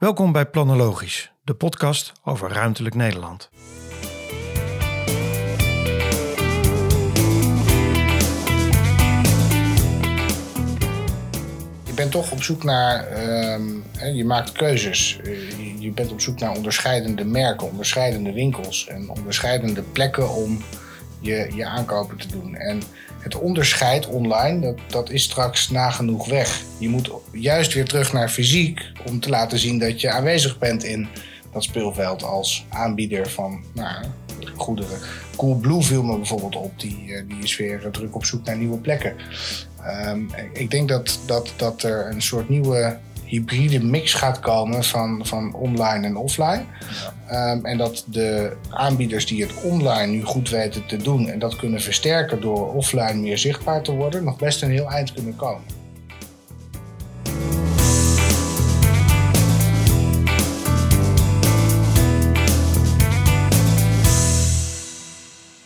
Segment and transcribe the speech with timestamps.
[0.00, 3.50] Welkom bij Planologisch, de podcast over ruimtelijk Nederland.
[11.84, 13.62] Je bent toch op zoek naar, ehm,
[14.14, 15.20] je maakt keuzes.
[15.24, 20.62] Eh, je bent op zoek naar onderscheidende merken, onderscheidende winkels en onderscheidende plekken om
[21.20, 22.54] je, je aankopen te doen.
[22.54, 22.82] En
[23.20, 26.62] het onderscheid online, dat, dat is straks nagenoeg weg.
[26.78, 30.84] Je moet juist weer terug naar fysiek om te laten zien dat je aanwezig bent
[30.84, 31.08] in
[31.52, 34.04] dat speelveld als aanbieder van nou,
[34.56, 34.98] goederen.
[35.36, 38.78] Coolblue viel me bijvoorbeeld op, die, eh, die is weer druk op zoek naar nieuwe
[38.78, 39.14] plekken.
[39.82, 40.20] Ehm,
[40.52, 45.54] ik denk dat, dat, dat er een soort nieuwe hybride mix gaat komen van, van
[45.54, 46.64] online en offline.
[47.30, 51.56] Ehm, en dat de aanbieders die het online nu goed weten te doen en dat
[51.56, 55.64] kunnen versterken door offline meer zichtbaar te worden, nog best een heel eind kunnen komen.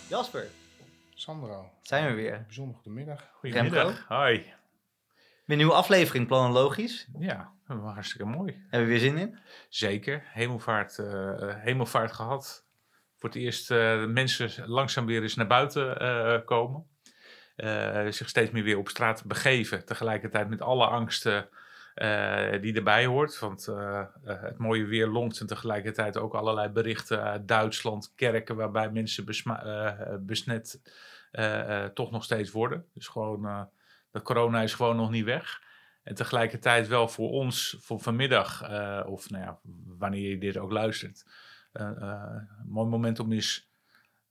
[0.08, 0.46] Jasper,
[1.14, 2.44] Sandro, zijn we weer.
[2.46, 3.30] bijzonder goedemiddag.
[3.32, 4.04] Goedemiddag.
[4.08, 4.36] Hoi.
[4.36, 4.52] Weer
[5.46, 7.08] een nieuwe aflevering, Planologisch.
[7.18, 8.64] Ja, hartstikke mooi.
[8.68, 9.38] Hebben we weer zin in?
[9.68, 10.22] Zeker.
[10.26, 12.64] Hemelvaart, eh, hemelvaart gehad.
[13.16, 16.86] Voor het eerst uh, mensen langzaam weer eens naar buiten komen.
[18.10, 19.84] Zich steeds meer weer op straat begeven.
[19.84, 21.48] Tegelijkertijd met alle angsten
[22.60, 23.38] die erbij hoort.
[23.38, 23.66] Want
[24.24, 29.24] het mooie weer longt en tegelijkertijd ook allerlei berichten uit Duitsland, kerken waarbij mensen
[30.20, 30.80] besmet
[31.94, 32.86] toch nog steeds worden.
[32.94, 33.68] Dus gewoon,
[34.10, 35.62] de corona is gewoon nog niet weg.
[36.04, 39.58] En tegelijkertijd wel voor ons, voor vanmiddag, eh, of nou ja,
[39.98, 41.24] wanneer je dit ook luistert,
[41.72, 42.22] eh, eh,
[42.60, 43.72] een mooi moment om eens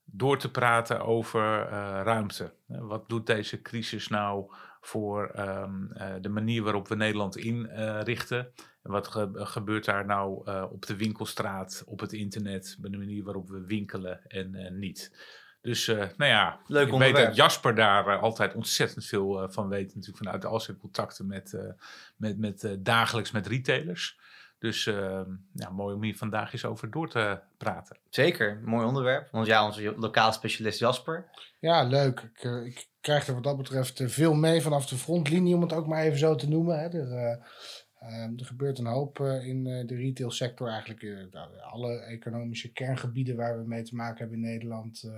[0.06, 1.70] door te praten over eh,
[2.04, 2.54] ruimte.
[2.68, 8.52] Eh, Wat doet deze crisis nou voor ehm, eh, de manier waarop we Nederland inrichten?
[8.84, 12.98] en wat ge- gebeurt daar nou eh, op de winkelstraat, op het internet, met de
[12.98, 15.12] manier waarop we winkelen en eh, niet?
[15.64, 17.28] Dus eh, nou ja, Leuk ik weet onderwerp.
[17.28, 19.96] dat Jasper daar eh, altijd ontzettend veel eh, van weet.
[19.96, 21.62] Natuurlijk vanuit al zijn contacten met, eh,
[22.18, 24.20] met, met eh, dagelijks met retailers.
[24.60, 24.84] Dus
[25.54, 27.98] ja, mooi om hier vandaag eens over door te praten.
[28.10, 29.32] Zeker, mooi onderwerp.
[29.32, 31.30] Want ja, onze lokale specialist Jasper.
[31.60, 32.20] Ja, leuk.
[32.20, 35.88] Ik, ik krijg er wat dat betreft veel mee vanaf de frontlinie, om het ook
[35.88, 36.80] maar even zo te noemen.
[36.80, 36.88] Hè.
[37.00, 37.40] Er,
[38.04, 42.72] eh, ehm, er gebeurt een hoop eh, in eh, de retailsector, eigenlijk eh, alle economische
[42.72, 45.12] kerngebieden waar we mee te maken hebben in Nederland,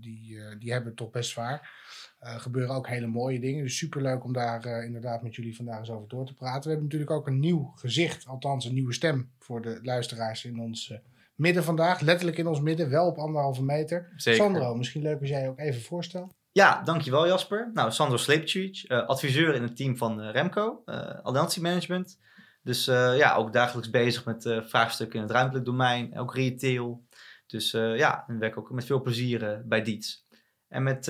[0.00, 1.70] die, die hebben het toch best zwaar.
[2.18, 5.90] Er gebeuren ook hele mooie dingen, dus superleuk om daar inderdaad met jullie vandaag eens
[5.90, 6.62] over door te praten.
[6.62, 10.60] We hebben natuurlijk ook een nieuw gezicht, althans een nieuwe stem voor de luisteraars in
[10.60, 10.94] ons
[11.34, 12.00] midden vandaag.
[12.00, 14.12] Letterlijk in ons midden, wel op anderhalve meter.
[14.16, 14.42] Zeker.
[14.42, 16.34] Sandro, misschien leuk als jij ook even voorstelt.
[16.56, 17.70] Ja, dankjewel Jasper.
[17.74, 22.20] Nou, Sandro Slepcic, eh adviseur in het team van eh, Remco, eh Alliantie Management.
[22.62, 27.06] Dus ja, ook dagelijks bezig met vraagstukken in het ruimtelijk domein, ook retail.
[27.46, 30.26] Dus ja, en werk ook met veel plezier bij Diets.
[30.68, 31.06] En met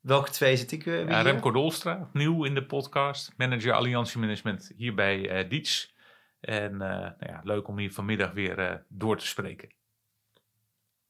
[0.00, 1.20] welke twee zit ik weer Ja?
[1.20, 5.94] Remco Dolstra, nieuw in de podcast, manager Alliantie Management hier bij Diets.
[6.40, 9.68] En nou ja, leuk om hier vanmiddag weer door te spreken.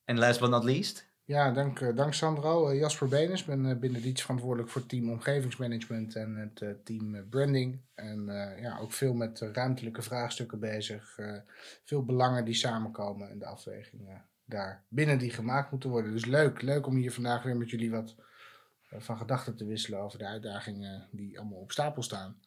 [0.05, 2.69] En last but not least, Ja, dank, eh, dank Sandro.
[2.69, 7.81] Eh, Jasper Benes, ben eh, binnen Diets verantwoordelijk voor team omgevingsmanagement en het team branding.
[7.95, 8.27] En
[8.61, 11.19] ja, ook veel met ruimtelijke vraagstukken bezig.
[11.85, 16.13] Veel belangen die samenkomen en de afwegingen daar binnen die gemaakt moeten worden.
[16.13, 18.15] Dus leuk, leuk om hier vandaag weer met jullie wat
[18.91, 22.41] van gedachten te wisselen over de uitdagingen die allemaal op stapel staan.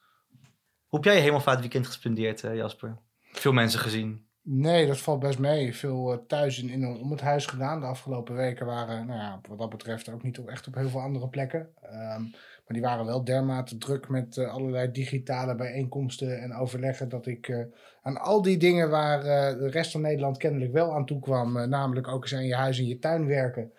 [0.88, 2.98] hoe heb jij je hemelvaartweekend gespendeerd, Jasper?
[3.32, 4.30] Veel mensen gezien.
[4.44, 5.76] Nee, dat valt best mee.
[5.76, 7.80] Veel eh, thuis in om het huis gedaan.
[7.80, 11.02] De afgelopen weken waren, nou ja, wat dat betreft ook niet echt op heel veel
[11.02, 11.70] andere plekken.
[11.82, 17.26] Ehm, maar die waren wel dermate druk met eh, allerlei digitale bijeenkomsten en overleggen dat
[17.26, 17.64] ik eh,
[18.02, 19.24] aan al die dingen waar
[19.58, 22.80] de rest van Nederland kennelijk wel aan toe kwam, namelijk ook eens aan je huis
[22.80, 23.72] en je tuin werken,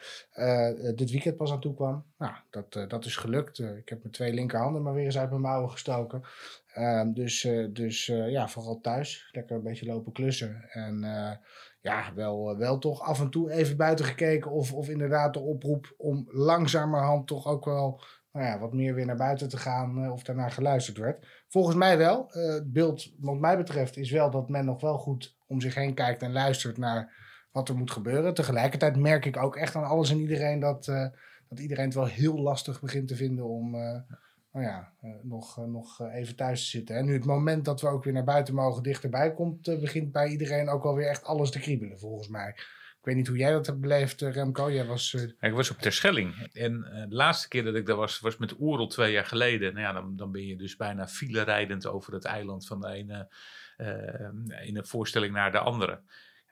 [0.95, 2.05] dit weekend pas aan toe kwam.
[2.19, 3.59] Nou, dat, dat is gelukt.
[3.59, 6.23] Ik heb mijn twee linkerhanden maar weer eens uit mijn mouwen gestoken.
[6.73, 9.29] Ehm, dus eh, dus eh, ja, vooral thuis.
[9.33, 10.65] Lekker een beetje lopen klussen.
[10.71, 11.37] En eh,
[11.81, 14.51] ja, wel, wel toch af en toe even buiten gekeken.
[14.51, 18.03] Of, of inderdaad de oproep om langzamerhand toch ook wel
[18.33, 20.11] nou ja, wat meer weer naar buiten te gaan.
[20.11, 21.27] of daarnaar geluisterd werd.
[21.49, 22.27] Volgens mij wel.
[22.29, 25.95] Het beeld, wat mij betreft, is wel dat men nog wel goed om zich heen
[25.95, 27.13] kijkt en luistert naar
[27.51, 28.35] wat er moet gebeuren.
[28.35, 30.85] Tegelijkertijd merk ik ook echt aan alles en iedereen dat,
[31.49, 33.75] dat iedereen het wel heel lastig begint te vinden om.
[34.53, 36.97] Nou ja, eh, nog, eh, nog eh, even thuis te zitten.
[36.97, 40.29] En nu het moment dat we ook weer naar buiten mogen dichterbij komt, begint bij
[40.29, 42.49] iedereen ook alweer echt alles te kriebelen, volgens mij.
[42.49, 44.71] Ik weet niet hoe jij dat hebt beleefd, Remco.
[44.71, 45.15] Jij was.
[45.41, 46.49] Ik was op Terschelling.
[46.53, 49.75] En de laatste keer dat ik daar was, was met Oerol twee jaar geleden.
[49.75, 52.89] Nou ja, dan, dan ben je dus bijna file rijdend over het eiland van de
[52.89, 53.29] ene
[54.65, 56.01] in een voorstelling naar de andere.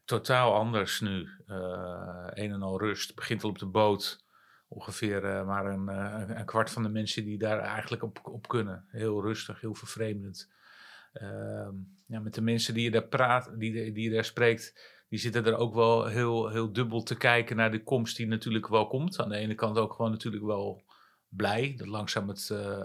[0.05, 1.29] Totaal anders nu.
[1.47, 3.15] een en al rust.
[3.15, 4.25] Begint al op de boot
[4.73, 5.89] ongeveer maar een,
[6.39, 8.85] een, kwart van de mensen die daar eigenlijk op, op kunnen.
[8.89, 10.49] Heel rustig, heel vervreemdend.
[11.13, 11.75] Ehm,
[12.07, 14.75] ja, met de mensen die je daar praat, die, die je daar spreekt,
[15.09, 18.69] die zitten er ook wel heel, heel dubbel te kijken naar de komst die natuurlijk
[18.69, 19.21] wel komt.
[19.21, 20.83] Aan de ene kant ook gewoon natuurlijk wel
[21.29, 22.79] blij dat langzaam het, uh,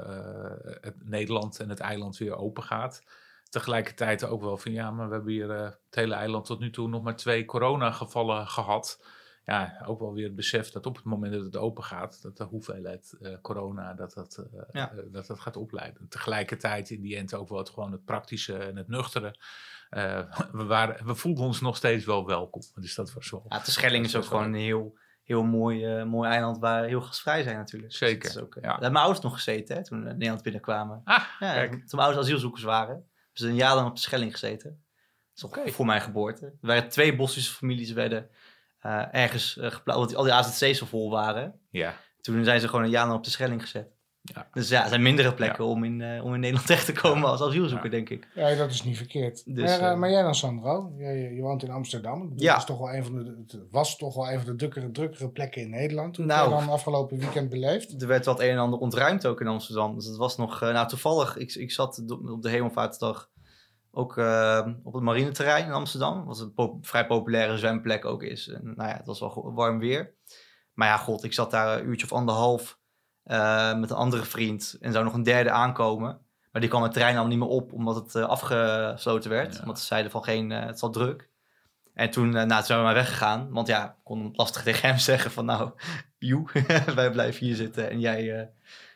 [0.82, 3.04] het Nederland en het eiland weer open gaat.
[3.50, 6.88] Tegelijkertijd ook wel van ja, maar we hebben hier het hele eiland tot nu toe
[6.88, 9.06] nog maar twee coronagevallen gehad
[9.46, 12.38] ja, ook wel weer het besef dat op het moment dat het open gaat, dat
[12.38, 16.08] de hoeveelheid uh, corona dat dat, uh, dat dat gaat opleiden.
[16.10, 19.36] Tegelijkertijd in die end ook wel het, gewoon het praktische en het nuchtere.
[20.52, 22.62] we, waren, we voelden ons nog steeds wel welkom.
[22.76, 23.46] Dus dat was wel.
[23.48, 27.44] Ja, de Schelling is ook gewoon een heel, heel mooi, mooi eiland waar heel gastvrij
[27.44, 27.90] zijn natuurlijk.
[27.90, 28.34] Dus Zeker.
[28.34, 28.62] Dus ook, ja.
[28.62, 31.02] Daar hebben mijn ouders nog gezeten hè, toen we Nederland binnenkwamen.
[31.04, 32.96] Ah, ja, toen mijn ouders asielzoekers waren.
[32.96, 34.84] Hebben ze een jaar lang op de Schelling gezeten.
[35.34, 36.46] Dat is voor mijn geboorte.
[36.46, 38.30] Er waren twee Bossische families werden
[38.86, 40.16] uh, ergens uh, geplaatst.
[40.16, 41.60] al die AZC's zo vol waren.
[41.70, 41.94] Ja.
[42.22, 43.94] Toen zijn ze gewoon een jaar lang op de Schelling gezet.
[44.34, 44.48] Ja.
[44.52, 47.30] Dus ja, er zijn mindere plekken om, in, uh, om in Nederland terecht te komen
[47.30, 48.28] als asielzoeker, denk ik.
[48.36, 49.56] Ja, dat is niet verkeerd.
[49.56, 50.94] Dus, maar, maar, jij dan, Sandro?
[50.98, 52.30] Je, je, woont in Amsterdam.
[52.30, 52.58] Dat ja.
[52.58, 55.30] is toch wel een van de, het was toch wel een van de drukkere, drukkere
[55.30, 56.14] plekken in Nederland.
[56.14, 58.02] Toen nou, je dan afgelopen weekend beleefd?
[58.02, 59.96] Er werd wat een en ander ontruimd ook in Amsterdam.
[59.96, 63.30] Dus het was nog, nou toevallig, ik, ik zat op de Hemelvaartdag
[63.96, 66.26] ook uh, op het marineterrein in Amsterdam.
[66.26, 68.48] Wat een vrij populaire zwemplek ook is.
[68.48, 70.14] En, nou ja, het was wel warm weer.
[70.74, 72.80] Maar ja, god, ik zat daar een uurtje of anderhalf
[73.26, 74.78] uh, met een andere vriend.
[74.80, 76.20] En zou nog een derde aankomen.
[76.52, 79.54] Maar die kwam het terrein al niet meer op, omdat het uh, afgesloten werd.
[79.54, 79.62] Ja.
[79.62, 81.30] Omdat ze zeiden van geen, het is druk.
[81.94, 83.52] En toen, nou, toen zijn we maar weggegaan.
[83.52, 85.72] Want ja, ik kon lastig tegen hem zeggen van nou,
[86.18, 86.50] joe,
[86.96, 88.52] wij blijven hier zitten en jij,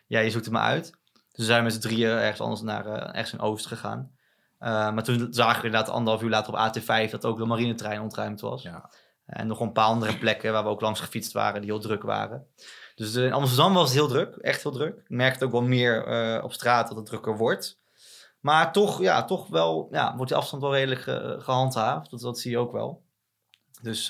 [0.08, 0.98] jij zoekt het maar uit.
[1.32, 4.18] Dus zijn we met z'n drieën ergens anders naar, ergens in Oost gegaan.
[4.60, 8.02] Uh, maar toen zagen we inderdaad anderhalf uur later op AT5 dat ook de marinetrein
[8.02, 8.64] ontruimd was.
[8.64, 8.90] Ja.
[9.26, 12.02] En nog een paar andere plekken waar we ook langs gefietst waren, die heel druk
[12.04, 12.48] waren.
[12.96, 14.98] Dus in Amsterdam was het heel druk, echt heel druk.
[14.98, 17.80] Ik merkte ook wel meer uh, op straat dat het drukker wordt.
[18.40, 21.02] Maar toch, ja, toch wel, ja, wordt die afstand wel redelijk
[21.44, 22.10] gehandhaafd.
[22.12, 23.04] Dat, dat zie je ook wel.
[23.82, 24.08] Dus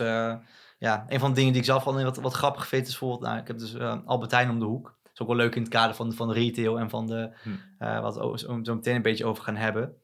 [0.78, 3.22] ja, een van de dingen die ik zelf al wat, wat grappig vind is bijvoorbeeld,
[3.22, 4.98] nou, ik heb dus Albert Heijn om de hoek.
[5.04, 7.31] Dat is ook wel leuk in het kader van, van de retail en van de,
[7.44, 8.01] hm.
[8.01, 9.96] wat we zo meteen een beetje over gaan hebben.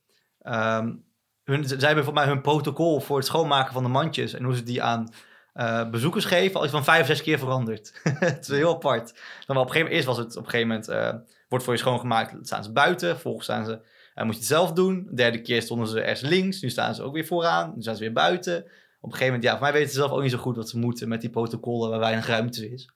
[0.47, 1.06] Um,
[1.44, 4.56] hun, zij hebben voor mij hun protocol voor het schoonmaken van de mandjes en hoe
[4.56, 5.13] ze die aan
[5.53, 8.00] uh, bezoekers geven, al is van vijf, zes keer veranderd.
[8.03, 9.13] het is heel apart.
[9.45, 11.13] Dan op een gegeven moment, eerst was het op een gegeven moment, uh,
[11.50, 13.71] wordt voor je schoongemaakt, staan ze buiten, vervolgens staan ze,
[14.15, 15.06] uh, moet je het zelf doen.
[15.09, 17.95] De derde keer stonden ze ergens links, nu staan ze ook weer vooraan, nu staan
[17.95, 18.57] ze weer buiten.
[19.00, 20.69] Op een gegeven moment, ja, voor mij weten ze zelf ook niet zo goed wat
[20.69, 22.89] ze moeten met die protocollen waar weinig ruimte is.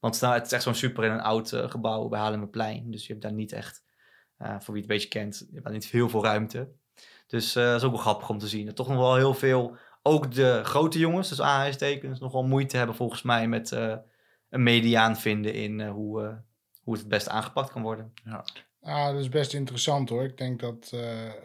[0.00, 3.12] Want nou, het is echt zo'n super in een oud gebouw bij Haarlemmerplein, dus je
[3.12, 3.82] hebt daar niet echt,
[4.36, 6.68] voor wie het een beetje kent, je hebt niet heel veel ruimte.
[7.32, 8.74] Dus uh, dat is ook wel grappig om te zien.
[8.74, 12.96] Toch nog wel heel veel, ook de grote jongens, dus aanhalingstekens, nog wel moeite hebben
[12.96, 13.96] volgens mij met uh,
[14.48, 16.42] een mediaan vinden in uh, hoe,
[16.82, 18.12] hoe het het best aangepakt kan worden.
[18.24, 18.44] Ja.
[18.80, 20.24] Ah, dat is best interessant hoor.
[20.24, 20.94] Ik denk dat,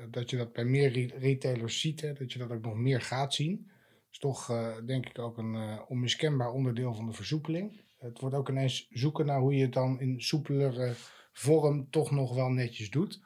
[0.10, 3.34] dat je dat bij meer retailers ziet, hè, dat je dat ook nog meer gaat
[3.34, 3.66] zien.
[3.68, 4.52] Dat is toch
[4.86, 7.82] denk ik ook een onmiskenbaar onderdeel van de versoepeling.
[8.00, 10.94] Het wordt ook ineens zoeken naar hoe je het dan in soepelere
[11.40, 13.22] vorm toch nog wel netjes doet.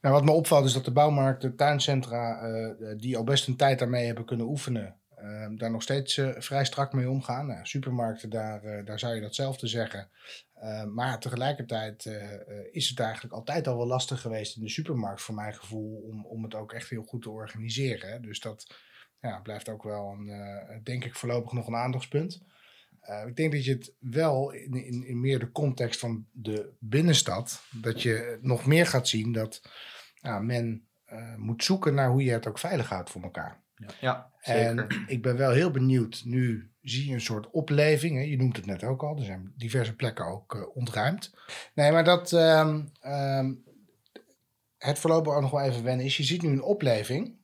[0.00, 3.78] Nou, wat me opvalt is dat de bouwmarkten, tuincentra, uh, die al best een tijd
[3.78, 7.46] daarmee hebben kunnen oefenen, uh, daar nog steeds uh, vrij strak mee omgaan.
[7.46, 10.08] Nou, supermarkten, daar, daar zou je datzelfde zeggen.
[10.94, 12.06] maar tegelijkertijd
[12.70, 16.26] is het eigenlijk altijd al wel lastig geweest in de supermarkt, voor mijn gevoel, om,
[16.26, 18.22] om het ook echt heel goed te organiseren.
[18.22, 18.66] Dus dat
[19.20, 22.42] ja, blijft ook wel, een, denk ik, voorlopig nog een aandachtspunt.
[23.10, 26.72] Uh, ik denk dat je het wel in, in, in, meer de context van de
[26.78, 29.62] binnenstad, dat je nog meer gaat zien dat
[30.14, 33.60] ja, men uh, moet zoeken naar hoe je het ook veilig houdt voor elkaar.
[33.76, 38.22] Ja, ja En ik ben wel heel benieuwd, nu zie je een soort opleving, hè?
[38.22, 41.34] je noemt het net ook al, er zijn diverse plekken ook uh, ontruimd.
[41.74, 43.64] Nee, maar dat um, um,
[44.78, 47.35] het voorlopig ook nog wel even wennen is, je ziet nu een opleving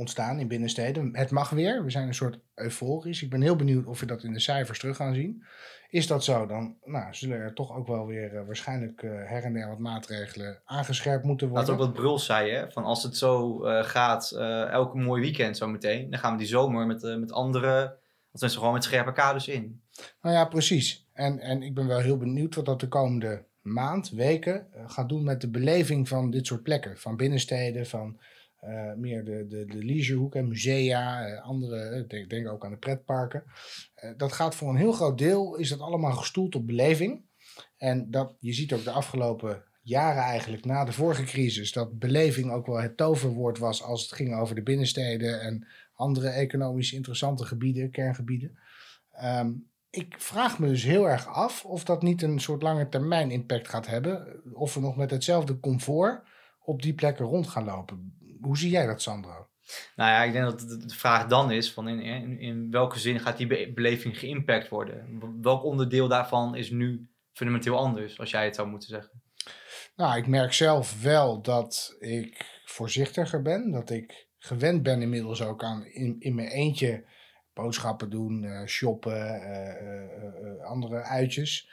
[0.00, 1.16] ontstaan in binnensteden.
[1.16, 1.84] Het mag weer.
[1.84, 3.22] We zijn een soort euforisch.
[3.22, 5.44] Ik ben heel benieuwd of we dat in de cijfers terug gaan zien.
[5.90, 9.44] Is dat zo, dan nou, zullen er toch ook wel weer uh, waarschijnlijk uh, her
[9.44, 11.66] en der wat maatregelen aangescherpt moeten worden.
[11.66, 12.70] Dat ook wat Brul zei, hè?
[12.70, 14.32] Van als het zo uh, gaat,
[14.70, 17.96] elke mooi weekend zo meteen, dan gaan we die zomer met, met andere,
[18.32, 19.82] als gewoon met scherpe kaders in.
[20.22, 21.06] Nou ja, precies.
[21.12, 25.24] En, en ik ben wel heel benieuwd wat dat de komende maand, weken gaat doen
[25.24, 26.98] met de beleving van dit soort plekken.
[26.98, 28.18] Van binnensteden, van
[28.64, 32.76] uh, meer de, de, de leisurehoek en musea, uh, andere, denk, denk ook aan de
[32.76, 33.44] pretparken.
[34.16, 37.24] Dat gaat voor een heel groot deel, is dat allemaal gestoeld op beleving.
[37.76, 42.52] En dat, je ziet ook de afgelopen jaren eigenlijk na de vorige crisis dat beleving
[42.52, 47.44] ook wel het toverwoord was als het ging over de binnensteden en andere economisch interessante
[47.44, 48.58] gebieden, kerngebieden.
[49.10, 49.52] Ehm,
[49.90, 53.68] ik vraag me dus heel erg af of dat niet een soort lange termijn impact
[53.68, 54.42] gaat hebben.
[54.54, 56.22] Of we nog met hetzelfde comfort
[56.64, 58.19] op die plekken rond gaan lopen.
[58.40, 59.48] Hoe zie jij dat, Sandro?
[59.96, 63.20] Nou ja, ik denk dat de vraag dan is: van in, in, in welke zin
[63.20, 65.20] gaat die beleving geïmpact worden?
[65.42, 69.22] Welk onderdeel daarvan is nu fundamenteel anders, als jij het zou moeten zeggen?
[69.96, 73.70] Nou, ik merk zelf wel dat ik voorzichtiger ben.
[73.70, 77.04] Dat ik gewend ben inmiddels ook aan in, in mijn eentje
[77.52, 81.70] boodschappen doen, uh, shoppen, uh, uh, andere uitjes.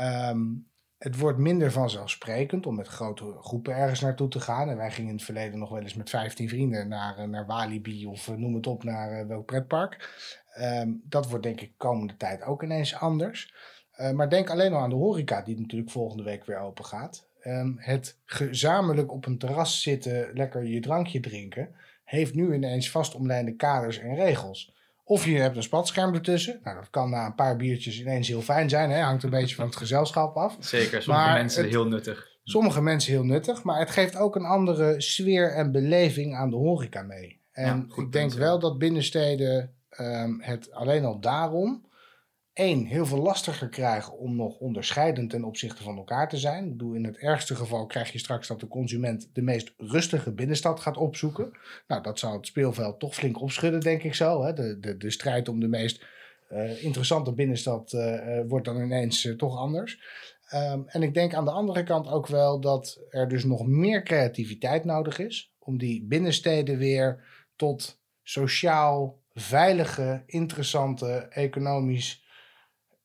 [0.00, 4.68] Um, het wordt minder vanzelfsprekend om met grote groepen ergens naartoe te gaan.
[4.68, 8.06] En wij gingen in het verleden nog wel eens met 15 vrienden naar, naar Walibi
[8.06, 10.08] of noem het op naar welk pretpark.
[10.60, 13.54] Um, dat wordt denk ik komende tijd ook ineens anders.
[14.14, 17.28] maar denk alleen al aan de horeca die natuurlijk volgende week weer open gaat.
[17.46, 21.74] Um, het gezamenlijk op een terras zitten, lekker je drankje drinken,
[22.04, 24.74] heeft nu ineens vastomlijnde kaders en regels.
[25.04, 26.60] Of je hebt een spatscherm ertussen.
[26.62, 28.90] Nou, dat kan na een paar biertjes ineens heel fijn zijn.
[28.90, 29.00] Hè?
[29.00, 30.56] Hangt een beetje van het gezelschap af.
[30.58, 32.32] Zeker, sommige mensen heel nuttig.
[32.44, 36.56] Sommige mensen heel nuttig, maar het geeft ook een andere sfeer en beleving aan de
[36.56, 37.40] horeca mee.
[37.52, 41.83] En ik denk wel dat binnensteden um, het alleen al daarom
[42.54, 46.64] één, heel veel lastiger krijgen om nog onderscheidend ten opzichte van elkaar te zijn.
[46.64, 50.32] Ik bedoel, in het ergste geval krijg je straks dat de consument de meest rustige
[50.32, 51.58] binnenstad gaat opzoeken.
[51.86, 54.44] Nou, dat zou het speelveld toch flink opschudden, denk ik zo.
[54.44, 54.52] Hè?
[54.52, 56.04] De, de, de strijd om de meest
[56.50, 60.02] uh, interessante binnenstad uh, wordt dan ineens toch anders.
[60.54, 64.02] Um, en ik denk aan de andere kant ook wel dat er dus nog meer
[64.02, 67.24] creativiteit nodig is om die binnensteden weer
[67.56, 72.23] tot sociaal veilige, interessante, economisch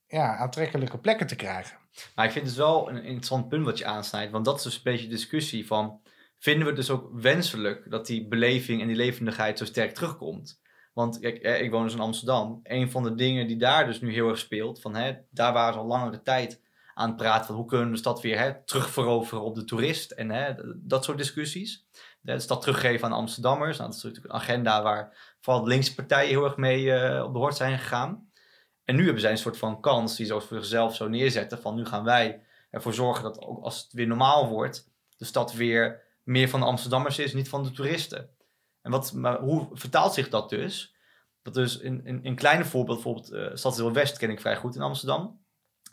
[0.09, 1.77] ja, aantrekkelijke plekken te krijgen.
[2.15, 4.31] Maar ik vind het wel een interessant punt wat je aansnijdt.
[4.31, 6.01] Want dat is dus een beetje discussie van...
[6.37, 10.61] vinden we het dus ook wenselijk dat die beleving en die levendigheid zo sterk terugkomt?
[10.93, 12.59] Want kijk, ik woon dus in Amsterdam.
[12.63, 14.81] Een van de dingen die daar dus nu heel erg speelt...
[14.81, 16.61] Van, hè, daar waren ze al langere tijd
[16.93, 17.55] aan het praten van...
[17.55, 20.11] hoe kunnen we de stad weer hè, terugveroveren op de toerist?
[20.11, 21.87] En hè, dat soort discussies.
[22.21, 23.77] De stad teruggeven aan Amsterdammers.
[23.77, 27.23] Nou, dat is natuurlijk een agenda waar vooral de linkse partijen heel erg mee uh,
[27.25, 28.28] op de hoort zijn gegaan.
[28.89, 31.75] En nu hebben zij een soort van kans die ze voor zichzelf zo neerzetten van
[31.75, 36.01] nu gaan wij ervoor zorgen dat ook als het weer normaal wordt, de stad weer
[36.23, 38.29] meer van de Amsterdammers is, niet van de toeristen.
[38.81, 40.95] En wat, maar hoe vertaalt zich dat dus?
[41.41, 44.81] Dat dus in, in kleine voorbeeld, bijvoorbeeld uh, Stadsdeel West ken ik vrij goed in
[44.81, 45.39] Amsterdam.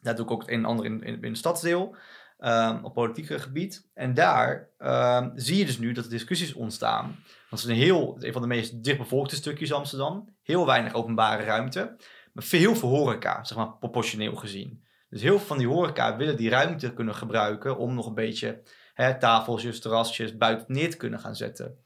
[0.00, 1.97] Daar doe ik ook het een en ander in, in, het stadsdeel,
[2.38, 3.88] um, op politiek gebied.
[3.95, 7.05] En daar um, zie je dus nu dat er discussies ontstaan.
[7.50, 10.37] Want het is een, heel, een van de meest dichtbevolkte stukjes Amsterdam.
[10.43, 11.97] Heel weinig openbare ruimte
[12.37, 14.85] heel veel horeca, zeg maar proportioneel gezien.
[15.11, 18.62] Dus heel veel van die horeca willen die ruimte kunnen gebruiken om nog een beetje
[18.95, 21.78] hè, tafeltjes, terrasjes buiten neer te kunnen gaan zetten.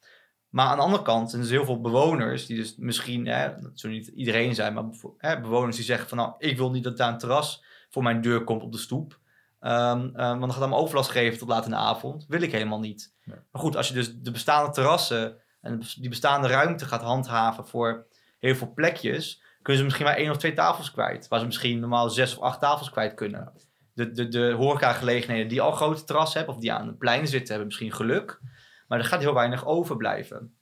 [0.49, 3.61] Maar aan de andere kant zijn er dus heel veel bewoners die dus misschien, hè,
[3.61, 4.85] dat zullen niet iedereen zijn, maar
[5.17, 8.21] hè, bewoners die zeggen van nou, ik wil niet dat daar een terras voor mijn
[8.21, 9.19] deur komt op de stoep.
[9.61, 12.27] Um, um, want dan gaat me overlast geven tot laat in de avond.
[12.29, 13.15] Wil ik helemaal niet.
[13.25, 18.07] Maar goed, als je dus de bestaande terrassen en die bestaande ruimte gaat handhaven voor
[18.39, 21.29] heel veel plekjes, kunnen ze misschien maar één of twee tafels kwijt.
[21.29, 23.53] Waar ze misschien normaal zes of acht tafels kwijt kunnen.
[23.95, 27.49] De, de, de horecagelegenheden die al grote terras hebben of die aan de pleinen zitten,
[27.49, 28.41] hebben misschien geluk.
[28.89, 30.55] Maar er gaat heel weinig overblijven.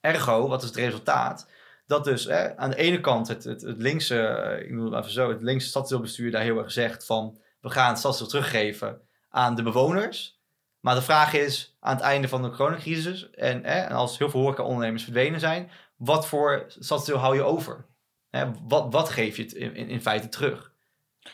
[0.00, 1.50] Ergo, wat is het resultaat?
[1.86, 5.10] Dat dus hè, aan de ene kant het, het, het linkse, ik noem het even
[5.10, 9.54] zo, het linkse stadsdeelbestuur daar heel erg zegt van we gaan het stadsdeel teruggeven aan
[9.54, 10.42] de bewoners.
[10.80, 14.40] Maar de vraag is aan het einde van de coronacrisis en, hè, als heel veel
[14.40, 17.86] horecaondernemers verdwenen zijn, wat voor stadsdeel hou je over?
[18.34, 20.72] Hè, wat, wat geef je het in, in, in feite terug?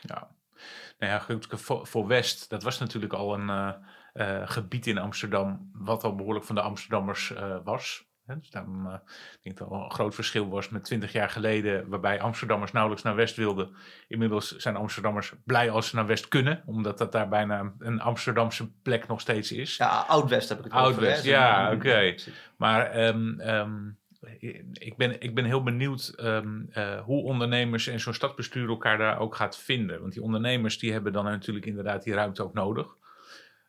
[0.01, 0.29] Ja,
[0.99, 3.73] nou ja, goed, voor, voor West, dat was natuurlijk al een uh,
[4.15, 8.09] uh, gebied in Amsterdam, wat al behoorlijk van de Amsterdammers uh, was.
[8.27, 8.93] Hè, dus daarom uh,
[9.33, 13.05] ik denk dat er een groot verschil was met twintig jaar geleden, waarbij Amsterdammers nauwelijks
[13.05, 13.75] naar West wilden.
[14.09, 18.73] Inmiddels zijn Amsterdammers blij als ze naar West kunnen, omdat dat daar bijna een Amsterdamse
[18.83, 19.77] plek nog steeds is.
[19.77, 21.31] Ja, Oud-West heb ik het Oud -West, over.
[21.31, 21.75] ja, oké.
[21.75, 22.19] Okay.
[22.57, 24.00] Maar um, um,
[24.73, 29.19] ik ben, ik ben heel benieuwd um, uh, hoe ondernemers en zo'n stadsbestuur elkaar daar
[29.19, 30.01] ook gaat vinden.
[30.01, 32.97] Want die ondernemers die hebben dan natuurlijk inderdaad die ruimte ook nodig.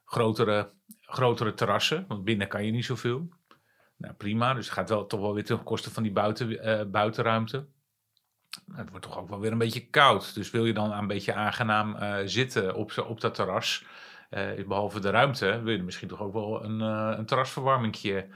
[0.06, 3.30] Grotere, grotere terrassen, want binnen kan je niet zoveel.
[3.98, 6.82] Nou prima, dus het gaat wel, toch wel weer ten koste van die buiten, uh,
[6.86, 7.66] buitenruimte.
[8.75, 10.36] Het wordt toch ook wel weer een beetje koud.
[10.36, 13.86] Dus wil je dan een beetje aangenaam uh, zitten op, op dat terras...
[14.68, 18.28] behalve de ruimte, wil je misschien toch ook wel een, een terrasverwarmingje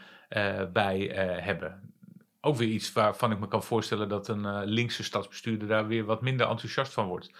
[0.74, 1.00] bij
[1.42, 1.95] hebben
[2.46, 6.06] ook weer iets waarvan ik me kan voorstellen dat een eh, linkse stadsbestuurder daar weer
[6.06, 7.32] wat minder enthousiast van wordt.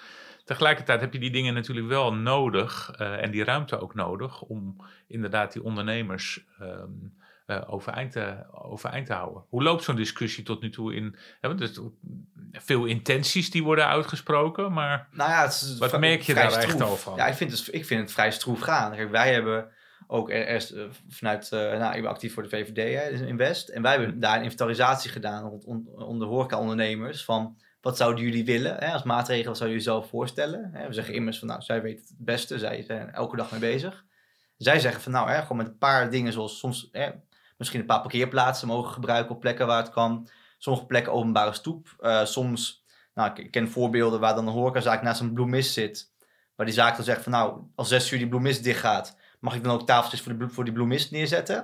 [0.44, 4.86] Tegelijkertijd heb je die dingen natuurlijk wel nodig eh, en die ruimte ook nodig om
[5.08, 6.92] inderdaad die ondernemers ehm,
[7.46, 9.44] eh, overeind, te, overeind te houden.
[9.50, 11.16] Hoe loopt zo'n discussie tot nu toe in?
[11.42, 11.80] Er is
[12.52, 16.72] veel intenties die worden uitgesproken, maar Nou ja, het is Wat merk je daar echt
[16.72, 16.82] stroef.
[16.82, 17.16] al van?
[17.16, 18.92] Ja, ik vind, het, ik vind het vrij stroef gaan.
[18.96, 19.72] Kijk, wij hebben
[20.08, 23.20] ook er- eerst eh, vanuit, eh, nou, ik ben actief voor de VVD hè, dus
[23.20, 23.70] in West.
[23.70, 25.50] En wij hebben daar een inventarisatie gedaan
[25.96, 30.70] onder horeca-ondernemers van wat zouden jullie willen hè, als maatregel, wat zouden jullie zelf voorstellen?
[30.74, 33.60] Hè, we zeggen immers van, nou, zij weten het beste, zij zijn elke dag mee
[33.60, 34.06] bezig.
[34.58, 37.10] Zij zeggen van, nou, hè, gewoon met een paar dingen zoals soms hè,
[37.58, 40.30] misschien een paar parkeerplaatsen mogen gebruiken op plekken waar het kan.
[40.58, 41.96] Sommige plekken openbare stoep.
[42.00, 42.84] Eh, soms,
[43.14, 46.14] nou, ik, ken voorbeelden waar dan een horecazaak naast een bloemist zit.
[46.56, 49.56] Waar die zaak dan zegt van, nou, als zes uur die bloemist dicht gaat, mag
[49.56, 51.58] ik dan ook tafeltjes voor, de, voor die bloemist neerzetten?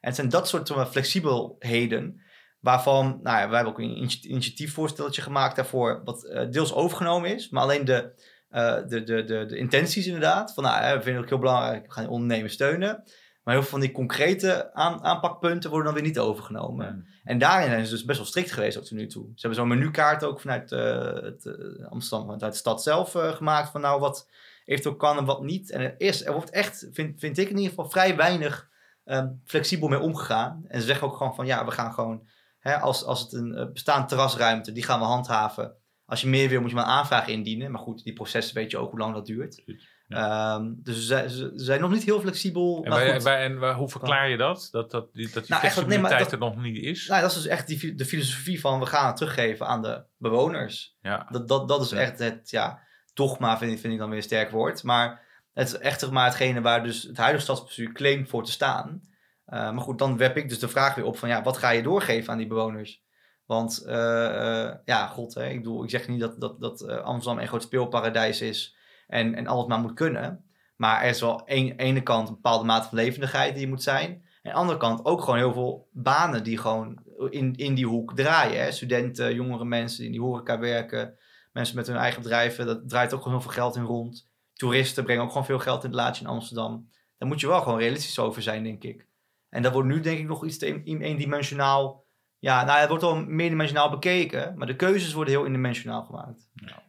[0.00, 2.22] En het zijn dat soort uh, flexibelheden
[2.60, 7.34] waarvan, nou ja, wij hebben ook een initi- initiatiefvoorstelletje gemaakt daarvoor, wat eh, deels overgenomen
[7.34, 11.14] is, maar alleen de, eh, de, de, de, de intenties inderdaad, van nou, we vinden
[11.14, 13.02] het ook heel belangrijk, we gaan ondernemers steunen.
[13.42, 16.86] Maar heel veel van die concrete aan, aanpakpunten worden dan weer niet overgenomen.
[16.86, 17.06] Hmm.
[17.24, 19.24] En daarin zijn ze dus best wel strikt geweest tot nu toe.
[19.24, 21.56] Ze hebben zo'n menukaart ook vanuit eh, het,
[21.88, 23.70] Amsterdam, vanuit de stad zelf gemaakt.
[23.70, 24.28] Van nou, wat
[24.64, 25.70] eventueel kan en wat niet.
[25.70, 28.68] En er, is, er wordt echt, vind, vind ik in ieder geval, vrij weinig
[29.04, 30.64] ehm, flexibel mee omgegaan.
[30.68, 32.26] En ze zeggen ook gewoon van ja, we gaan gewoon,
[32.58, 35.76] hè, als, als het een eh, bestaande terrasruimte, die gaan we handhaven.
[36.06, 37.70] Als je meer wil, moet je maar een aanvraag indienen.
[37.70, 39.62] Maar goed, die processen weet je ook hoe lang dat duurt.
[40.08, 42.80] Ehm, dus ze, zijn- ze zijn nog niet heel flexibel.
[42.84, 43.22] En, maar goed.
[43.22, 44.68] wij- en hoe verklaar je dat?
[44.70, 47.06] Dat, dat die, dat die Nou, eigenlijk- nee, maar flexibiliteit er nog niet is?
[47.08, 50.04] Nou, dat is dus echt die, de filosofie van we gaan het teruggeven aan de
[50.16, 50.96] bewoners.
[51.00, 51.26] ja.
[51.30, 51.96] Dat, dat, dat is Ja.
[51.98, 52.80] echt het, ja,
[53.14, 54.82] vind ik, vind ik dan weer een sterk woord.
[54.82, 55.20] Maar
[55.52, 59.02] het is echt maar hetgene waar dus het huidige stadsbestuur claimt voor te staan.
[59.44, 61.70] Eh, maar goed, dan werp ik dus de vraag weer op van ja, wat ga
[61.70, 63.02] je doorgeven aan die bewoners?
[63.46, 67.42] Want eh, eh, ja, god, hè, ik, bedoel, ik zeg niet dat, dat, dat Amsterdam
[67.42, 68.76] een groot speelparadijs is
[69.06, 70.44] en, en alles maar moet kunnen.
[70.76, 74.10] Maar er is wel aan ene kant een bepaalde mate van levendigheid die moet zijn.
[74.10, 77.86] En aan de andere kant ook gewoon heel veel banen die gewoon in, in die
[77.86, 78.62] hoek draaien.
[78.62, 78.72] Hè?
[78.72, 81.16] Studenten, jongere mensen die in die horeca werken.
[81.52, 84.30] Mensen met hun eigen bedrijven, dat draait ook gewoon heel veel geld in rond.
[84.52, 86.90] Toeristen brengen ook gewoon veel geld in het laadje in Amsterdam.
[87.18, 89.06] Daar moet je wel gewoon realistisch over zijn, denk ik.
[89.48, 92.04] En dat wordt nu denk ik nog iets te eendimensionaal.
[92.38, 94.56] Ja, nou, het wordt wel meerdimensionaal bekeken.
[94.56, 96.48] Maar de keuzes worden heel eendimensionaal gemaakt.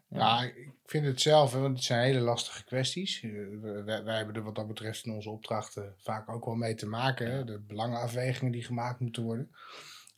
[0.09, 3.21] Ja, ik vind het zelf, want het zijn hele lastige kwesties.
[3.21, 6.75] Eh, Wij, wij hebben er wat dat betreft in onze opdrachten vaak ook wel mee
[6.75, 7.31] te maken.
[7.31, 7.43] Hè?
[7.43, 9.55] De belangenafwegingen die gemaakt moeten worden.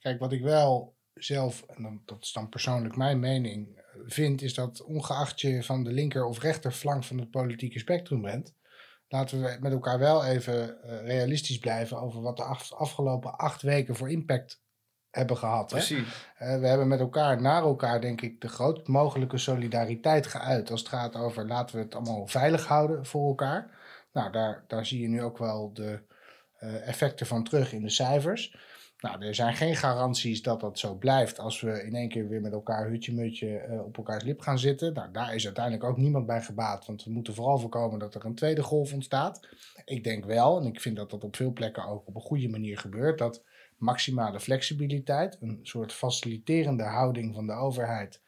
[0.01, 4.53] Kijk, wat ik wel zelf, en dan, dat is dan persoonlijk mijn mening, vind, is
[4.53, 8.53] dat ongeacht je van de linker of rechterflank van het politieke spectrum bent,
[9.07, 13.61] laten we met elkaar wel even eh, realistisch blijven over wat de af- afgelopen acht
[13.61, 14.63] weken voor impact
[15.09, 15.71] hebben gehad.
[15.71, 15.77] Hè?
[15.77, 16.27] Precies.
[16.37, 20.71] Eh, we hebben met elkaar, naar elkaar, denk ik, de groot mogelijke solidariteit geuit.
[20.71, 23.71] Als het gaat over laten we het allemaal veilig houden voor elkaar.
[24.13, 26.03] Nou, daar, daar zie je nu ook wel de
[26.55, 28.57] eh, effecten van terug in de cijfers.
[28.99, 32.41] Nou, er zijn geen garanties dat dat zo blijft als we in één keer weer
[32.41, 34.93] met elkaar hutje-mutje eh, op elkaars lip gaan zitten.
[34.93, 38.25] Nou, daar is uiteindelijk ook niemand bij gebaat, want we moeten vooral voorkomen dat er
[38.25, 39.47] een tweede golf ontstaat.
[39.85, 42.49] Ik denk wel, en ik vind dat dat op veel plekken ook op een goede
[42.49, 43.43] manier gebeurt, dat
[43.77, 48.21] maximale flexibiliteit, een soort faciliterende houding van de overheid,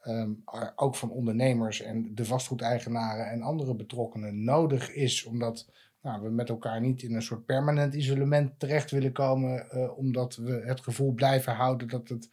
[0.00, 0.32] ehm,
[0.76, 5.68] ook van ondernemers en de vastgoedeigenaren en andere betrokkenen nodig is, omdat
[6.04, 10.36] nou, we met elkaar niet in een soort permanent isolement terecht willen komen, eh, omdat
[10.36, 12.28] we het gevoel blijven houden dat het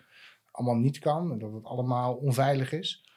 [0.52, 3.10] allemaal niet kan en dat het allemaal onveilig is.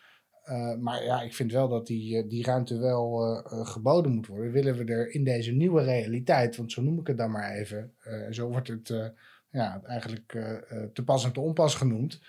[0.44, 4.52] Eh, maar ja, ik vind wel dat die, eh, die ruimte wel geboden moet worden.
[4.52, 7.92] Willen we er in deze nieuwe realiteit, want zo noem ik het dan maar even,
[8.00, 9.14] eh, zo wordt het
[9.50, 10.26] ja, eigenlijk
[10.92, 12.20] te pas en te onpas genoemd.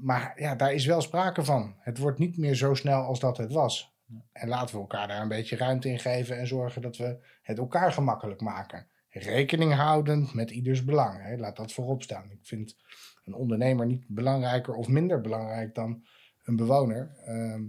[0.00, 1.74] Maar ja, daar is wel sprake van.
[1.78, 3.94] Het wordt niet meer zo snel als dat het was.
[4.32, 7.58] En laten we elkaar daar een beetje ruimte in geven en zorgen dat we het
[7.58, 8.86] elkaar gemakkelijk maken.
[9.08, 11.22] Rekening houdend met ieders belang.
[11.22, 11.36] Hè.
[11.36, 12.30] Laat dat voorop staan.
[12.30, 12.76] Ik vind
[13.24, 16.04] een ondernemer niet belangrijker of minder belangrijk dan
[16.44, 17.14] een bewoner.
[17.24, 17.62] Ehm,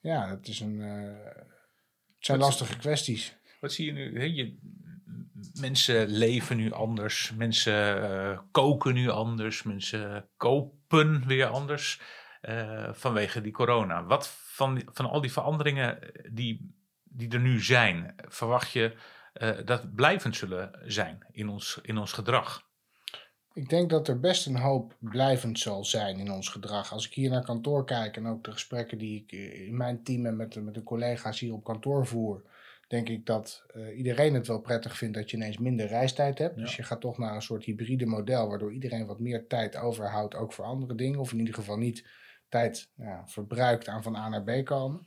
[0.00, 3.36] ja, het, is een, eh, het zijn Wat- lastige kwesties.
[3.60, 4.22] Wat zie je nu?
[4.24, 4.58] Je,
[5.60, 7.32] mensen leven nu anders.
[7.36, 9.62] Mensen eh, koken nu anders.
[9.62, 12.00] Mensen kopen weer anders.
[12.40, 14.04] eh, vanwege die corona.
[14.04, 15.98] Wat van, van al die veranderingen
[16.30, 18.96] die, die er nu zijn, verwacht je
[19.32, 22.70] eh, dat blijvend zullen zijn in ons, in ons gedrag?
[23.54, 26.92] Ik denk dat er best een hoop blijvend zal zijn in ons gedrag.
[26.92, 30.02] Als ik hier naar kantoor kijk en ook de gesprekken die ik eh, in mijn
[30.02, 32.42] team en met, de- met de collega's hier op kantoor voer,
[32.88, 36.56] denk ik dat eh, iedereen het wel prettig vindt dat je ineens minder reistijd hebt.
[36.56, 36.62] Ja.
[36.62, 40.34] Dus je gaat toch naar een soort hybride model, waardoor iedereen wat meer tijd overhoudt,
[40.34, 41.20] ook voor andere dingen.
[41.20, 42.06] Of in ieder geval niet
[42.52, 45.06] tijd ja, verbruikt aan van A naar B komen.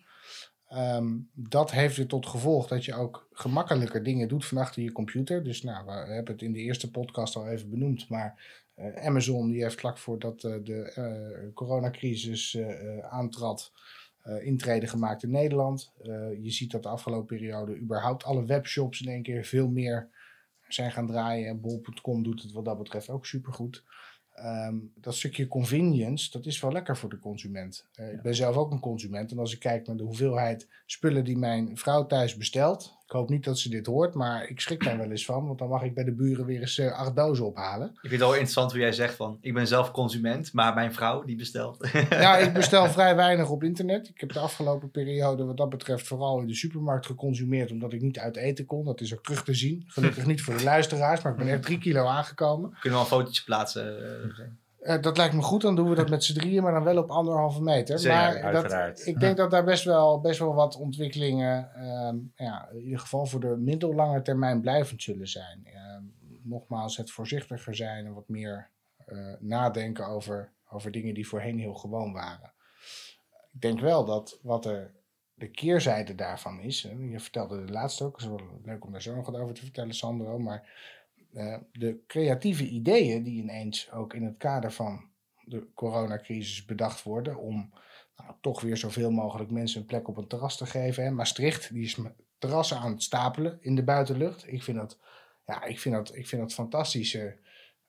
[0.67, 4.91] Ehm, dat heeft weer tot gevolg dat je ook gemakkelijker dingen doet van achter je
[4.91, 5.43] computer.
[5.43, 9.51] Dus nou, we hebben het in de eerste podcast al even benoemd, maar eh, Amazon
[9.51, 12.57] die heeft vlak voordat eh, de eh, coronacrisis
[13.09, 13.71] aantrad,
[14.41, 15.93] intrede gemaakt in Nederland.
[16.41, 20.09] Je ziet dat de afgelopen periode überhaupt alle webshops in één keer veel meer
[20.67, 21.47] zijn gaan draaien.
[21.47, 23.83] En bol.com doet het wat dat betreft ook supergoed.
[24.35, 27.85] Ehm, dat stukje convenience, dat is wel lekker voor de consument.
[27.93, 29.31] Eh, Ik ben zelf ook een consument.
[29.31, 32.97] En als ik kijk naar de hoeveelheid spullen die mijn vrouw thuis bestelt.
[33.05, 35.45] Ik hoop niet dat ze dit hoort, maar ik schrik daar wel eens van.
[35.47, 37.87] Want dan mag ik bij de buren weer eens eh, acht dozen ophalen.
[37.87, 40.93] Ik vind het wel interessant hoe jij zegt van, ik ben zelf consument, maar mijn
[40.93, 41.87] vrouw die bestelt.
[42.09, 44.07] Ja, ik bestel vrij weinig op internet.
[44.07, 47.71] Ik heb de afgelopen periode wat dat betreft vooral in de supermarkt geconsumeerd.
[47.71, 48.85] Omdat ik niet uit eten kon.
[48.85, 49.83] Dat is ook terug te zien.
[49.87, 52.69] Gelukkig niet voor de luisteraars, maar ik ben echt drie kilo aangekomen.
[52.69, 53.97] Kunnen we wel een fotootje plaatsen?
[54.03, 54.45] eh,
[54.85, 56.97] Eh, dat lijkt me goed, dan doen we dat met z'n drieën, maar dan wel
[56.97, 57.99] op anderhalve meter.
[57.99, 59.05] Zeker, maar dat, uiteraard.
[59.05, 63.25] ik denk dat daar best wel, best wel wat ontwikkelingen, ehm, ja, in ieder geval
[63.25, 65.61] voor de middellange termijn blijvend zullen zijn.
[65.65, 66.03] Ehm,
[66.43, 68.69] nogmaals, het voorzichtiger zijn en wat meer
[69.05, 72.53] eh, nadenken over, over dingen die voorheen heel gewoon waren.
[73.53, 74.93] Ik denk wel dat wat er
[75.33, 78.91] de keerzijde daarvan is, en je vertelde de laatste ook, het is wel leuk om
[78.91, 80.69] daar zo nog wat over te vertellen, Sandro, maar
[81.35, 85.09] eh, de creatieve ideeën die ineens ook in het kader van
[85.43, 87.73] de coronacrisis bedacht worden om
[88.17, 91.03] nou, toch weer zoveel mogelijk mensen een plek op een terras te geven.
[91.03, 91.11] Hè.
[91.11, 91.99] Maastricht, die is
[92.37, 94.47] terrassen aan het stapelen in de buitenlucht.
[94.47, 94.99] Ik vind dat,
[95.45, 97.37] ja, ik vind dat, ik vind dat fantastische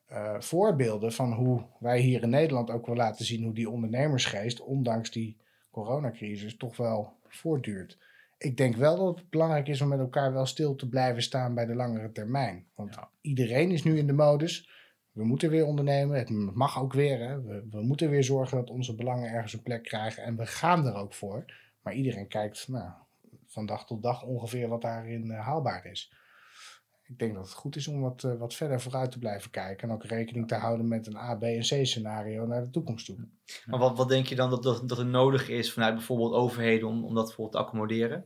[0.07, 4.61] eh, voorbeelden van hoe wij hier in Nederland ook wel laten zien hoe die ondernemersgeest,
[4.61, 5.37] ondanks die
[5.71, 7.99] coronacrisis, toch wel voortduurt.
[8.39, 11.55] Ik denk wel dat het belangrijk is om met elkaar wel stil te blijven staan
[11.55, 12.67] bij de langere termijn.
[12.75, 13.09] Want Ja.
[13.21, 14.69] iedereen is nu in de modus.
[15.13, 16.19] We moeten weer ondernemen.
[16.19, 17.19] Het mag ook weer.
[17.29, 17.43] Hè.
[17.43, 20.23] We, we moeten weer zorgen dat onze belangen ergens een plek krijgen.
[20.23, 21.45] En we gaan er ook voor.
[21.83, 22.91] Maar iedereen kijkt nou,
[23.47, 26.13] van dag tot dag ongeveer wat daarin eh, haalbaar is.
[27.09, 29.89] Ik denk dat het goed is om wat, eh, wat verder vooruit te blijven kijken.
[29.89, 33.07] En ook rekening te houden met een A, B en C scenario naar de toekomst
[33.07, 33.17] toe.
[33.67, 36.89] Maar wat, wat denk je dan dat, dat, dat er nodig is vanuit bijvoorbeeld overheden
[36.89, 38.25] om, om dat bijvoorbeeld te accommoderen?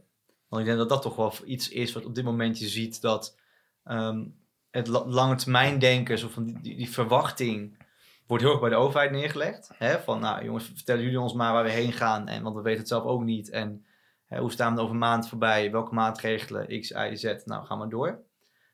[0.49, 3.01] Want ik denk dat dat toch wel iets is wat op dit moment je ziet
[3.01, 3.39] dat
[3.85, 4.27] ehm,
[4.71, 7.79] het la- lange termijn denken, van die, die, die verwachting,
[8.27, 9.71] wordt heel erg bij de overheid neergelegd.
[9.75, 9.99] Hè?
[9.99, 12.79] Van nou jongens, vertellen jullie ons maar waar we heen gaan, en, want we weten
[12.79, 13.51] het zelf ook niet.
[13.51, 13.85] En
[14.27, 15.71] hè, hoe staan we over een maand voorbij?
[15.71, 16.81] Welke maatregelen?
[16.81, 17.45] X, Y, Z.
[17.45, 18.29] Nou, ga maar door.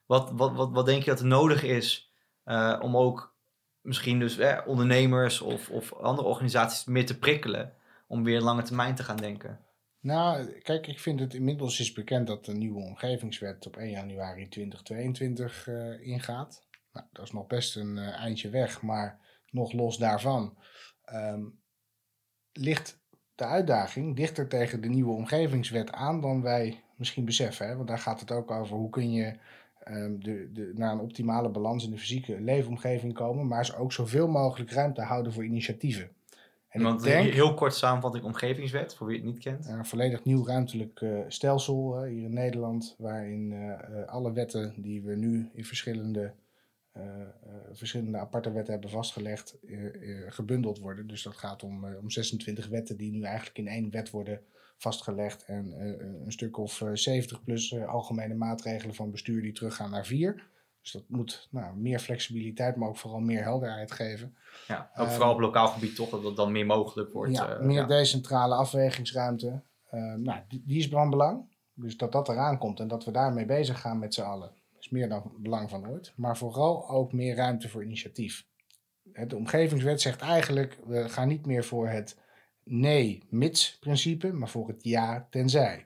[0.06, 2.12] Wat, wat, wat, wat denk je dat er nodig is
[2.44, 3.34] eh, om ook
[3.80, 7.74] misschien dus eh, ondernemers of, of andere organisaties meer te prikkelen
[8.06, 9.60] om weer lange termijn te gaan denken.
[10.00, 14.48] Nou, kijk, ik vind het inmiddels is bekend dat de nieuwe omgevingswet op 1 januari
[14.48, 16.66] 2022 eh, ingaat.
[16.92, 20.58] Nou, dat is nog best een eh, eindje weg, maar nog los daarvan
[21.04, 21.44] ehm,
[22.52, 22.98] ligt
[23.34, 27.76] de uitdaging dichter tegen de nieuwe omgevingswet aan dan wij misschien beseffen.
[27.76, 29.38] Want daar gaat het ook over hoe kun je
[29.86, 33.92] ehm, de, de, naar een optimale balans in de fysieke leefomgeving komen, maar ze ook
[33.92, 36.10] zoveel mogelijk ruimte houden voor initiatieven.
[36.68, 39.66] En Want ik denk, heel kort samenvatting omgevingswet, voor wie het niet kent.
[39.66, 44.74] een volledig nieuw ruimtelijk eh, stelsel eh, hier in Nederland, waarin eh, eh, alle wetten
[44.76, 46.32] die we nu in verschillende,
[46.92, 47.28] eh, eh,
[47.72, 51.06] verschillende aparte wetten hebben vastgelegd, eh, eh, gebundeld worden.
[51.06, 54.40] Dus dat gaat om, eh, om 26 wetten die nu eigenlijk in één wet worden
[54.76, 59.52] vastgelegd en eh, een stuk of eh, 70 plus eh, algemene maatregelen van bestuur die
[59.52, 60.54] teruggaan naar vier.
[60.86, 64.36] Dus dat moet nou, meer flexibiliteit, maar ook vooral meer helderheid geven.
[64.66, 67.32] Ja, ook vooral op lokaal gebied toch, dat dat dan meer mogelijk wordt.
[67.32, 67.86] Ja, eh, meer ja.
[67.86, 69.62] decentrale afwegingsruimte.
[69.86, 71.54] Eh, nou, die, die is van belang.
[71.74, 74.50] Dus dat dat eraan komt en dat we daarmee bezig gaan met z'n allen.
[74.78, 76.12] is meer dan belang van ooit.
[76.16, 78.46] Maar vooral ook meer ruimte voor initiatief.
[79.02, 82.16] De omgevingswet zegt eigenlijk, we gaan niet meer voor het
[82.68, 85.84] nee-mits-principe, maar voor het ja-tenzij.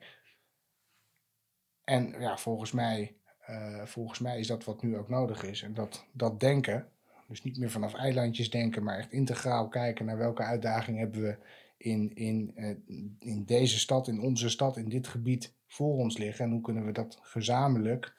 [1.85, 5.63] En ja, volgens mij, eh, volgens mij is dat wat nu ook nodig is.
[5.63, 6.89] En dat, dat denken,
[7.29, 11.37] dus niet meer vanaf eilandjes denken, maar echt integraal kijken naar welke uitdagingen hebben we
[11.77, 12.77] in, in, eh,
[13.19, 16.45] in deze stad, in onze stad, in dit gebied voor ons liggen.
[16.45, 18.15] En hoe kunnen we dat gezamenlijk,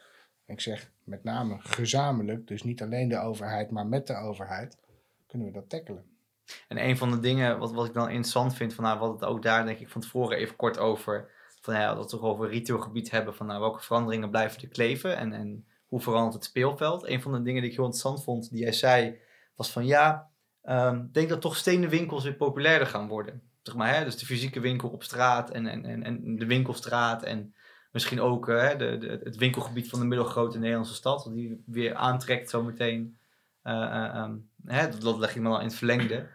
[0.45, 4.77] en ik zeg met name gezamenlijk, dus niet alleen de overheid, maar met de overheid,
[5.27, 6.05] kunnen we dat tackelen.
[6.67, 9.29] En een van de dingen wat, wat ik dan interessant vind, van, nou, wat het
[9.29, 12.49] ook daar denk ik van tevoren even kort over, van, ja, dat we toch over
[12.49, 17.07] retailgebied hebben, van nou, welke veranderingen blijven er kleven en, en hoe verandert het speelveld.
[17.07, 19.19] Een van de dingen die ik heel interessant vond, die jij zei,
[19.55, 20.29] was van ja,
[20.63, 23.41] ik denk dat toch stenen winkels weer populairder gaan worden.
[23.61, 24.03] Zeg maar, hè?
[24.03, 27.53] Dus de fysieke winkel op straat en, en, en, en de winkelstraat en
[27.91, 32.49] misschien ook eh, de, de, het winkelgebied van de middelgrote Nederlandse stad, die weer aantrekt
[32.49, 33.17] zometeen.
[33.63, 36.27] Uh, um, hè, dat leg je maar al in het verlengde.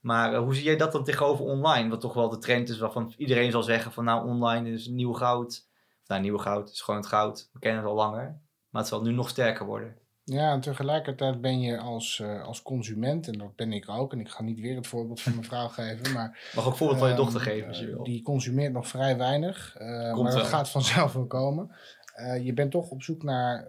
[0.00, 1.88] Maar hoe zie jij dat dan tegenover online?
[1.88, 5.12] Wat toch wel de trend is waarvan iedereen zal zeggen van nou online is nieuw
[5.12, 5.68] goud.
[6.06, 7.48] Nou, nieuw goud is gewoon het goud.
[7.52, 8.40] We kennen het al langer.
[8.70, 9.96] Maar het zal nu nog sterker worden.
[10.24, 14.20] Ja, en tegelijkertijd ben je als, uh, als consument, en dat ben ik ook, en
[14.20, 16.50] ik ga niet weer het voorbeeld van mijn vrouw geven, maar...
[16.54, 18.04] Mag ook voorbeeld van je dochter geven als je wil.
[18.04, 21.74] Die consumeert nog vrij weinig, uh, maar dat gaat vanzelf wel komen.
[22.16, 23.66] Uh, je bent toch op zoek naar,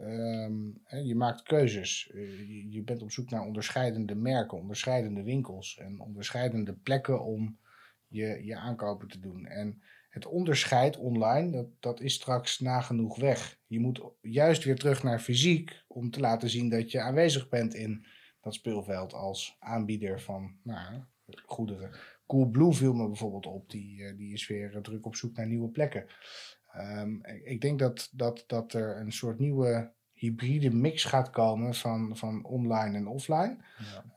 [0.84, 2.10] hè, je maakt keuzes.
[2.14, 7.60] Je, je, bent op zoek naar onderscheidende merken, onderscheidende winkels en onderscheidende plekken om
[8.08, 9.46] je, je aankopen te doen.
[9.46, 9.82] En
[10.16, 13.60] het onderscheid online, dat, dat is straks nagenoeg weg.
[13.68, 17.74] Je moet juist weer terug naar fysiek om te laten zien dat je aanwezig bent
[17.74, 18.06] in
[18.42, 21.04] dat speelveld als aanbieder van nou,
[21.46, 21.92] goederen.
[22.26, 26.06] Coolblue viel me bijvoorbeeld op, die, die is weer druk op zoek naar nieuwe plekken.
[26.78, 32.18] Um, ik denk dat, dat, dat er een soort nieuwe hybride mix gaat komen van,
[32.18, 33.58] van online en offline.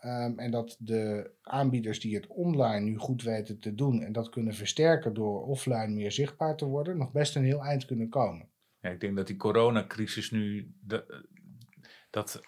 [0.01, 0.25] Ja.
[0.25, 4.29] Um, en dat de aanbieders die het online nu goed weten te doen en dat
[4.29, 8.49] kunnen versterken door offline meer zichtbaar te worden, nog best een heel eind kunnen komen.
[8.81, 11.27] Ja, ik denk dat die coronacrisis nu de,
[12.11, 12.41] dat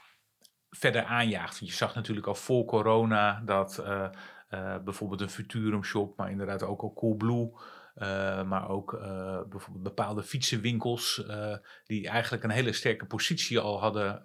[0.70, 1.58] verder aanjaagt.
[1.58, 4.08] Je zag natuurlijk al voor corona dat uh,
[4.50, 7.52] uh, bijvoorbeeld een Futurum shop, maar inderdaad ook al Coolblue
[8.00, 13.80] uh, maar ook uh, bijvoorbeeld bepaalde fietsenwinkels uh, die eigenlijk een hele sterke positie al
[13.80, 14.22] hadden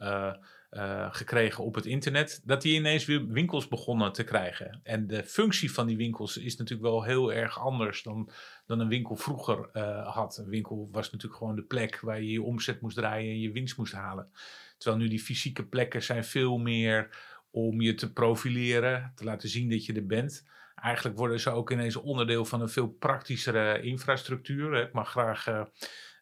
[1.11, 4.79] gekregen op het internet, dat die ineens weer winkels begonnen te krijgen.
[4.83, 8.29] En de functie van die winkels is natuurlijk wel heel erg anders dan,
[8.65, 9.69] dan een winkel vroeger
[10.03, 10.37] had.
[10.37, 13.51] Een winkel was natuurlijk gewoon de plek waar je je omzet moest draaien en je
[13.51, 14.29] winst moest halen.
[14.77, 17.17] Terwijl nu die fysieke plekken zijn veel meer
[17.51, 20.45] om je te profileren, te laten zien dat je er bent
[20.85, 24.73] eigenlijk worden ze ook ineens onderdeel van een veel praktischere infrastructuur.
[24.73, 25.47] Ik mag graag.
[25.47, 25.61] Uh,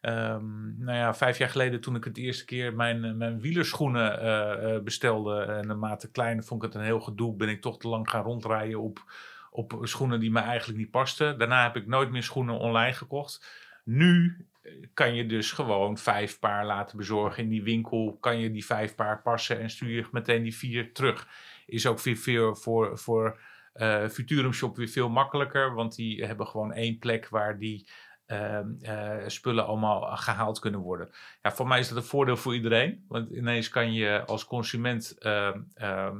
[0.02, 4.80] um, nou ja, vijf jaar geleden toen ik het eerste keer mijn, mijn wielerschoenen uh,
[4.80, 7.36] bestelde en een maat te klein, vond ik het een heel gedoe.
[7.36, 9.12] Ben ik toch te lang gaan rondrijden op,
[9.50, 11.38] op schoenen die me eigenlijk niet pasten.
[11.38, 13.62] Daarna heb ik nooit meer schoenen online gekocht.
[13.84, 14.46] Nu
[14.94, 18.16] kan je dus gewoon vijf paar laten bezorgen in die winkel.
[18.20, 21.28] Kan je die vijf paar passen en stuur je meteen die vier terug.
[21.66, 23.38] Is ook weer veel voor, voor
[23.74, 27.88] uh, Futurum Shop weer veel makkelijker, want die hebben gewoon één plek waar die
[28.26, 31.10] uh, uh, spullen allemaal gehaald kunnen worden.
[31.42, 35.18] Ja, voor mij is dat een voordeel voor iedereen, want ineens kan je als consument,
[35.18, 36.14] ehm, ehm,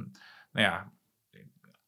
[0.51, 0.91] nou ja,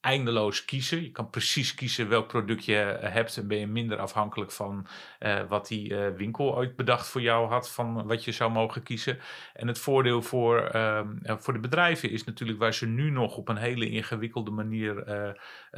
[0.02, 1.02] eindeloos kiezen.
[1.02, 4.88] Je kan precies kiezen welk product je eh, hebt en ben je minder afhankelijk van
[5.20, 8.84] uh, wat die uh, winkel ooit bedacht voor jou had, van wat je zou mogen
[8.84, 9.20] kiezen.
[9.54, 13.50] En het voordeel voor, uh, voor de bedrijven is natuurlijk waar ze nu nog op
[13.50, 15.06] een hele ingewikkelde manier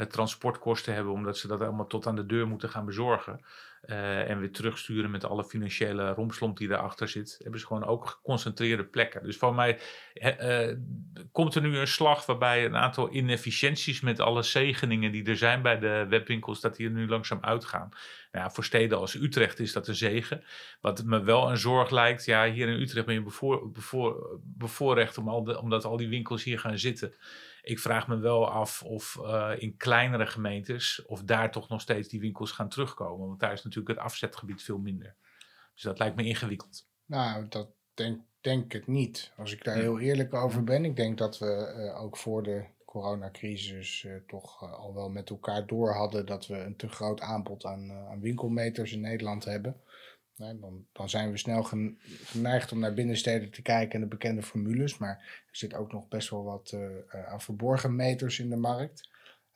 [0.08, 3.41] transportkosten hebben, omdat ze dat allemaal tot aan de deur moeten gaan bezorgen.
[3.85, 8.07] Uh, en weer terugsturen met alle financiële romslomp die daarachter zit, hebben ze gewoon ook
[8.07, 9.23] geconcentreerde plekken.
[9.23, 9.79] Dus voor mij
[10.13, 10.75] uh,
[11.31, 15.61] komt er nu een slag waarbij een aantal inefficiënties met alle zegeningen die er zijn
[15.61, 17.89] bij de webwinkels, dat die er nu langzaam uitgaan.
[18.31, 20.43] Nou voor steden als Utrecht is dat een zegen.
[20.81, 25.17] Wat me wel een zorg lijkt, ja, hier in Utrecht ben je bevoor, bevoor, bevoorrecht
[25.17, 27.13] om al omdat al die winkels hier gaan zitten
[27.62, 32.08] ik vraag me wel af of uh, in kleinere gemeentes, of daar toch nog steeds
[32.08, 33.28] die winkels gaan terugkomen.
[33.28, 35.15] Want daar is natuurlijk het afzetgebied veel minder.
[35.74, 36.88] Dus dat lijkt me ingewikkeld.
[37.06, 39.32] Nou, dat denk, denk ik niet.
[39.38, 40.86] Als ik daar heel eerlijk over ben.
[40.86, 45.67] Ik denk dat we uh, ook voor de coronacrisis uh, toch al wel met elkaar
[45.67, 49.82] door hadden dat we een te groot aanbod aan, aan winkelmeters in Nederland hebben.
[50.39, 54.97] Dan, dan, zijn we snel geneigd om naar binnensteden te kijken en de bekende formules.
[54.97, 59.10] Maar er zit ook nog best wel wat uh, aan verborgen meters in de markt.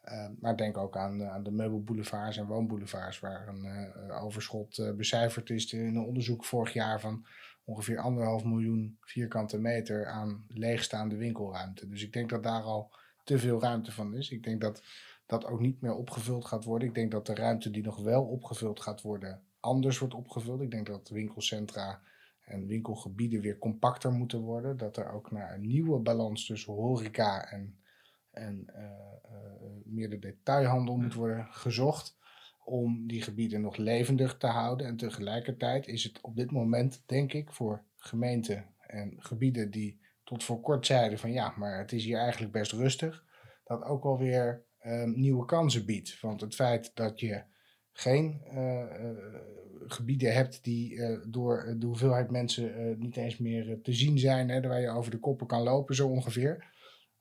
[0.06, 5.74] Uh, maar denk ook aan, aan de meubelboulevards en woonboulevards, waar een overschot becijferd is
[5.74, 7.26] in een onderzoek vorig jaar van
[7.66, 11.90] ongeveer anderhalf miljoen vierkante meter aan leegstaande winkelruimte.
[11.90, 12.92] Dus ik denk dat daar al
[13.24, 14.32] te veel ruimte van is.
[14.32, 14.84] Ik denk dat
[15.26, 16.88] dat ook niet meer opgevuld gaat worden.
[16.88, 20.62] Ik denk dat de ruimte die nog wel opgevuld gaat worden, anders wordt opgevuld.
[20.62, 22.02] Ik denk dat winkelcentra
[22.46, 24.78] en winkelgebieden weer compacter moeten worden.
[24.78, 27.80] Dat er ook naar een nieuwe balans tussen horeca en,
[28.32, 32.18] en uh, uh, meer de detailhandel moet worden gezocht.
[32.66, 34.88] Om die gebieden nog levendig te houden.
[34.88, 40.44] En tegelijkertijd is het op dit moment, denk ik, voor gemeenten en gebieden die tot
[40.44, 43.26] voor kort zeiden van ja, maar het is hier eigenlijk best rustig.
[43.64, 46.20] Dat ook alweer uh, nieuwe kansen biedt.
[46.22, 47.44] Want het feit dat je
[47.94, 48.42] geen
[49.88, 54.62] gebieden hebt die uh, door de hoeveelheid mensen niet eens meer te zien zijn, hè,
[54.68, 56.72] waar je over de koppen kan lopen, zo ongeveer.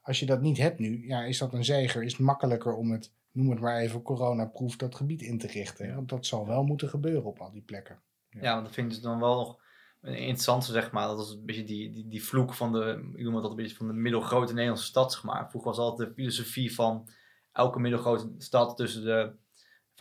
[0.01, 2.03] Als je dat niet hebt nu, ja, is dat een zeger?
[2.03, 5.95] Is het makkelijker om het, noem het maar even, coronaproef dat gebied in te richten?
[5.95, 8.03] Want dat zal wel moeten gebeuren op al die plekken.
[8.29, 9.61] Ja, want dat vind ik dus dan wel nog
[10.01, 11.07] een interessante, zeg maar.
[11.07, 13.77] Dat is een beetje die, die, die vloek van de, ik noem dat een beetje
[13.77, 15.51] van de middelgrote Nederlandse stad, zeg maar.
[15.51, 17.09] Vroeger was altijd de filosofie van
[17.53, 19.35] elke middelgrote stad tussen de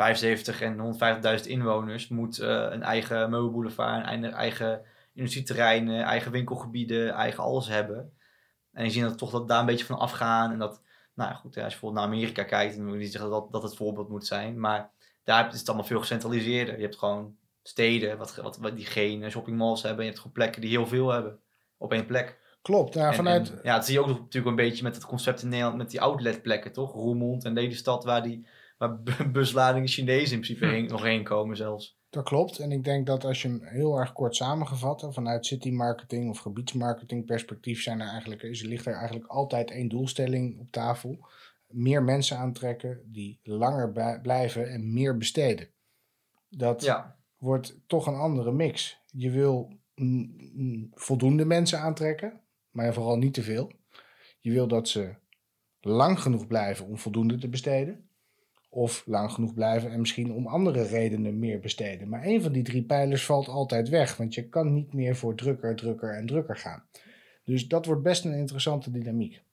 [0.01, 4.81] 75 en 150.000 inwoners moet uh, een eigen meubelboulevard, een eigen
[5.13, 8.13] industrieterreinen, eigen winkelgebieden, eigen alles hebben.
[8.71, 10.51] En je ziet dat toch dat daar een beetje van afgaan.
[10.51, 10.81] En dat,
[11.13, 13.51] nou ja, goed, als je bijvoorbeeld naar Amerika kijkt, dan wil je niet zeggen dat
[13.51, 14.59] dat het voorbeeld moet zijn.
[14.59, 14.91] Maar
[15.23, 16.75] daar is het allemaal veel gecentraliseerder.
[16.75, 19.99] Je hebt gewoon steden, wat, wat, wat die geen shoppingmalls hebben.
[19.99, 21.39] Je hebt gewoon plekken die heel veel hebben
[21.77, 22.39] op één plek.
[22.61, 23.53] Klopt, ja, vanuit...
[23.63, 26.01] ja, dat zie je ook natuurlijk een beetje met het concept in Nederland, met die
[26.01, 26.93] outletplekken, toch?
[26.93, 28.45] Roermond en Lelystad, waar die
[28.81, 31.99] waar busladingen Chinezen in principe heen, nog heen komen zelfs.
[32.09, 32.59] Dat klopt.
[32.59, 36.37] En ik denk dat als je hem heel erg kort samengevat, vanuit city marketing of
[36.37, 41.27] gebiedsmarketing perspectief, zijn er eigenlijk, is, ligt er eigenlijk altijd één doelstelling op tafel.
[41.67, 45.67] Meer mensen aantrekken die langer blijven en meer besteden.
[46.49, 47.17] Dat ja.
[47.37, 48.99] wordt toch een andere mix.
[49.11, 49.79] Je wil
[50.93, 53.71] voldoende mensen aantrekken, maar vooral niet te veel.
[54.39, 55.15] Je wil dat ze
[55.79, 58.09] lang genoeg blijven om voldoende te besteden.
[58.73, 62.09] Of lang genoeg blijven en misschien om andere redenen meer besteden.
[62.09, 65.35] Maar een van die drie pijlers valt altijd weg, want je kan niet meer voor
[65.35, 66.83] drukker, drukker en drukker gaan.
[67.43, 69.43] Dus dat wordt best een interessante dynamiek.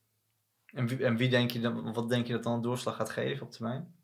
[0.73, 3.11] En wie, en wie denk je dan, wat denk je dat dan een doorslag gaat
[3.11, 3.95] geven op termijn?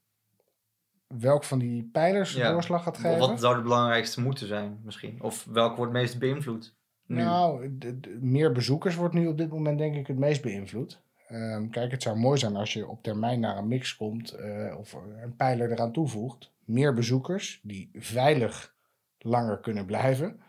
[1.07, 3.18] Welk van die pijlers een doorslag gaat geven?
[3.18, 5.22] Wat zou de belangrijkste moeten zijn misschien?
[5.22, 6.74] Of welk wordt het meest beïnvloed?
[7.07, 7.16] Nu?
[7.16, 7.79] Nou,
[8.20, 11.03] meer bezoekers wordt nu op dit moment denk ik het meest beïnvloed.
[11.35, 14.79] Ehm, kijk, het zou mooi zijn als je op termijn naar een mix komt uh,
[14.79, 16.53] of een pijler eraan toevoegt.
[16.64, 18.75] Meer bezoekers die veilig
[19.18, 20.40] langer kunnen blijven.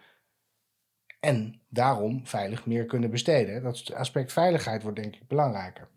[1.20, 3.64] En daarom veilig meer kunnen besteden.
[3.64, 5.88] Dat aspect veiligheid wordt denk ik belangrijker.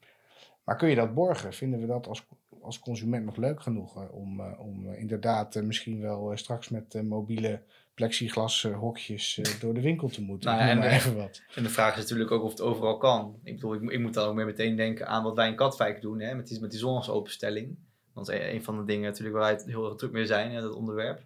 [0.64, 1.52] Maar kun je dat borgen?
[1.52, 2.26] Vinden we dat als,
[2.60, 7.62] als consument nog leuk genoeg uh, om, uh, om inderdaad misschien wel straks met mobiele
[7.98, 10.50] plexiglas hokjes uh, door de winkel te moeten.
[10.50, 11.42] Nou, en, even wat.
[11.54, 13.40] en de vraag is natuurlijk ook of het overal kan.
[13.42, 16.00] Ik bedoel, ik, ik moet dan ook meer meteen denken aan wat wij in Katwijk
[16.00, 17.78] doen, hè, met die, met die zonnigsopenstelling.
[18.14, 20.60] Want een, een, van de dingen natuurlijk waar wij heel erg druk mee zijn, hè,
[20.60, 21.22] dat onderwerp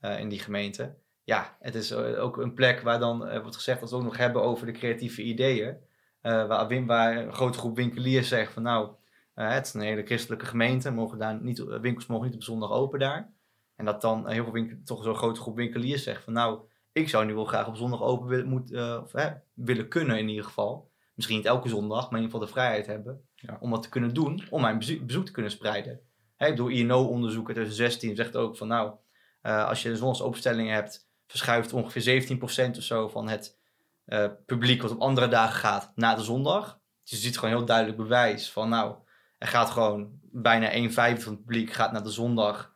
[0.00, 0.94] uh, in die gemeente.
[1.24, 4.42] Ja, het is ook een plek waar dan wordt gezegd dat we ook nog hebben
[4.42, 5.76] over de creatieve ideeën.
[6.20, 8.88] waar, waar een grote groep winkeliers zegt van nou,
[9.34, 12.98] het is een hele christelijke gemeente, mogen daar niet, winkels mogen niet op zondag open
[12.98, 13.32] daar.
[13.76, 16.60] En dat dan heel veel winkel, toch zo'n grote groep winkeliers zegt van nou,
[16.92, 20.18] ik zou nu wel graag op zondag open willen, moet, uh, of, hè, willen kunnen
[20.18, 20.92] in ieder geval.
[21.14, 23.56] Misschien niet elke zondag, maar in ieder geval de vrijheid hebben ja.
[23.60, 26.00] om dat te kunnen doen, om mijn bezoek, bezoek te kunnen spreiden.
[26.36, 28.94] Hè, ik bedoel, INO-onderzoek uit 2016 zegt ook van nou,
[29.42, 32.38] uh, als je zondagsopenstellingen hebt, verschuift ongeveer
[32.72, 33.58] 17% of zo van het
[34.06, 36.80] uh, publiek wat op andere dagen gaat naar de zondag.
[37.02, 38.96] Dus je ziet gewoon heel duidelijk bewijs van nou,
[39.38, 42.73] er gaat gewoon bijna 1 vijfde van het publiek gaat naar de zondag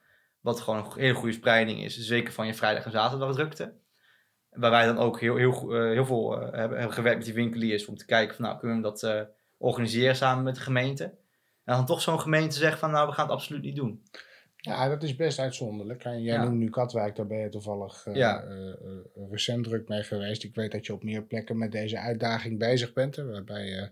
[0.49, 1.99] wat gewoon een hele goede spreiding is.
[1.99, 3.73] Zeker van je vrijdag en zaterdag drukte.
[4.51, 7.35] Waar wij dan ook heel, heel, uh, heel veel uh, hebben, hebben, gewerkt met die
[7.35, 7.87] winkeliers.
[7.87, 9.21] Om te kijken van nou kunnen we dat uh,
[9.59, 11.05] organiseren samen met de gemeente.
[11.65, 14.03] En dan toch zo'n gemeente zegt van nou we gaan het absoluut niet doen.
[14.57, 16.05] Ja, dat is best uitzonderlijk.
[16.05, 16.43] En jij ja.
[16.43, 18.45] noemt nu Katwijk, daar ben je toevallig ja.
[19.31, 20.45] recent druk mee geweest.
[20.45, 23.17] Ik weet dat je op meer plekken met deze uitdaging bezig bent.
[23.17, 23.91] Hè, waarbij je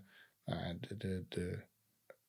[0.79, 1.59] de, de, de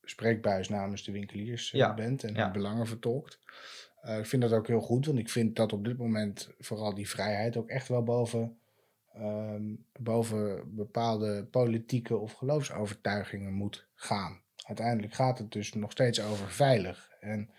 [0.02, 3.38] spreekbuis namens de winkeliers bent en hun belangen vertolkt.
[4.04, 6.94] Uh, ik vind dat ook heel goed, want ik vind dat op dit moment vooral
[6.94, 8.58] die vrijheid ook echt wel boven,
[9.16, 14.40] um, boven bepaalde politieke of geloofsovertuigingen moet gaan.
[14.66, 17.11] Uiteindelijk gaat het dus nog steeds over veilig.
[17.20, 17.50] En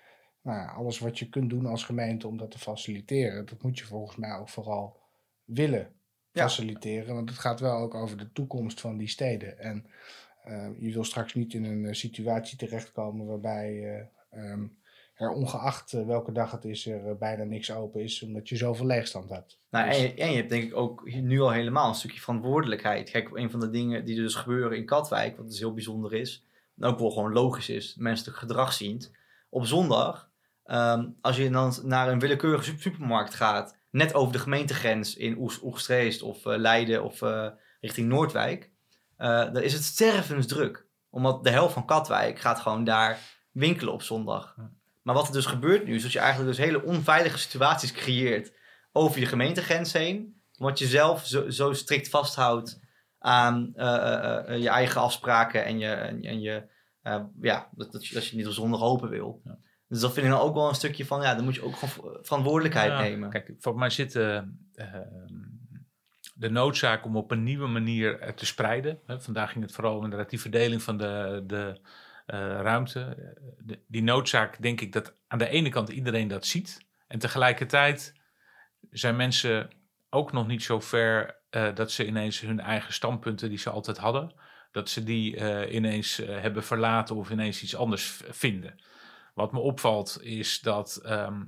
[0.41, 3.86] nou, alles wat je kunt doen als gemeente om dat te faciliteren, dat moet je
[3.86, 4.99] volgens mij ook vooral
[5.43, 5.93] willen
[6.32, 7.15] faciliteren.
[7.15, 9.60] Want het gaat wel ook over de toekomst van die steden.
[9.60, 9.86] En
[10.47, 13.99] uh, je wil straks niet in een situatie terechtkomen waarbij
[14.32, 14.78] uh, um,
[15.19, 18.55] er ongeacht eh, welke dag het is, er eh, bijna niks open is, omdat je
[18.55, 19.60] zoveel leegstand hebt.
[19.69, 19.97] Nou, dus...
[19.97, 23.10] en, je, en, je, hebt denk ik ook nu al helemaal een stukje verantwoordelijkheid.
[23.10, 26.13] Kijk, een van de dingen die er dus gebeuren in Katwijk, wat dus heel bijzonder
[26.13, 26.45] is,
[26.77, 29.12] en ook wel gewoon logisch is, menselijk gedrag ziend.
[29.49, 30.29] Op zondag,
[30.65, 36.21] um, als je dan naar een willekeurige supermarkt gaat, net over de gemeentegrens in Oegstreest
[36.21, 37.47] of uh, Leiden of uh,
[37.82, 38.71] richting Noordwijk,
[39.17, 40.86] uh, dan is het stervensdruk.
[41.10, 43.19] Omdat de helft van Katwijk gaat gewoon daar
[43.51, 44.55] winkelen op zondag.
[45.02, 48.52] Maar wat er dus gebeurt nu, is dat je eigenlijk dus hele onveilige situaties creëert
[48.92, 50.42] over je gemeentegrens heen.
[50.58, 52.80] Omdat je zelf zo, zo strikt vasthoudt
[53.20, 56.64] aan uh, uh, uh, je eigen afspraken en je, en, en je
[57.41, 59.41] ja, dat, dat, je, niet op zondag open wil.
[59.43, 59.58] Ja.
[59.88, 61.76] Dus dat vind ik dan ook wel een stukje van, ja, dan moet je ook
[61.76, 63.30] gewoon verantwoordelijkheid ja, nemen.
[63.30, 69.00] Kijk, voor mij zit de noodzaak om op een nieuwe manier te spreiden.
[69.06, 71.80] Vandaag ging het vooral inderdaad die verdeling van de, de
[72.61, 73.34] ruimte.
[73.59, 76.88] De, die noodzaak, denk ik dat aan de ene kant iedereen dat ziet.
[77.07, 78.13] En tegelijkertijd
[78.91, 79.69] zijn mensen
[80.09, 83.97] ook nog niet zo ver eh, dat ze ineens hun eigen standpunten die ze altijd
[83.97, 84.34] hadden,
[84.71, 88.84] dat ze die eh, ineens eh, hebben verlaten of ineens iets anders vinden.
[89.34, 91.41] Wat me opvalt is dat ehm,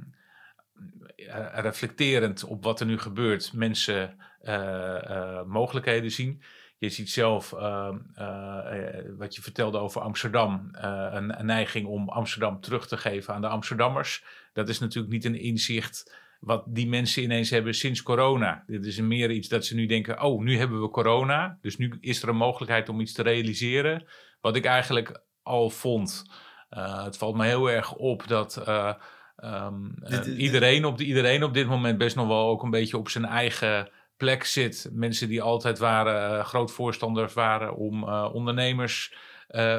[1.16, 6.42] eh, reflecterend op wat er nu gebeurt, mensen eh, eh, mogelijkheden zien.
[6.82, 11.88] Je ziet zelf ehm, eh, eh, wat je vertelde over Amsterdam, eh, een, een neiging
[11.88, 14.24] om Amsterdam terug te geven aan de Amsterdammers.
[14.54, 18.64] Dat is natuurlijk niet een inzicht wat die mensen ineens hebben sinds corona.
[18.68, 21.58] Dit is meer iets dat ze nu denken: oh, nu hebben we corona.
[21.62, 24.08] Dus nu is er een mogelijkheid om iets te realiseren.
[24.42, 26.24] Wat ik eigenlijk al vond.
[26.70, 28.58] Het valt me heel erg op dat.
[28.58, 28.94] eh,
[29.36, 32.70] ehm, eh, Dit- dit- iedereen, op, iedereen op dit moment best nog wel ook een
[32.70, 33.90] beetje op zijn eigen
[34.22, 34.90] plek zit.
[34.92, 39.14] Mensen die altijd waren, eh, groot voorstanders waren om eh, ondernemers
[39.48, 39.78] eh,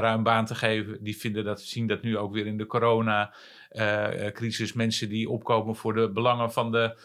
[0.00, 1.02] ruim baan te geven.
[1.02, 4.72] Die vinden dat, zien dat nu ook weer in de corona-crisis.
[4.72, 6.98] Mensen die opkomen voor de belangen van de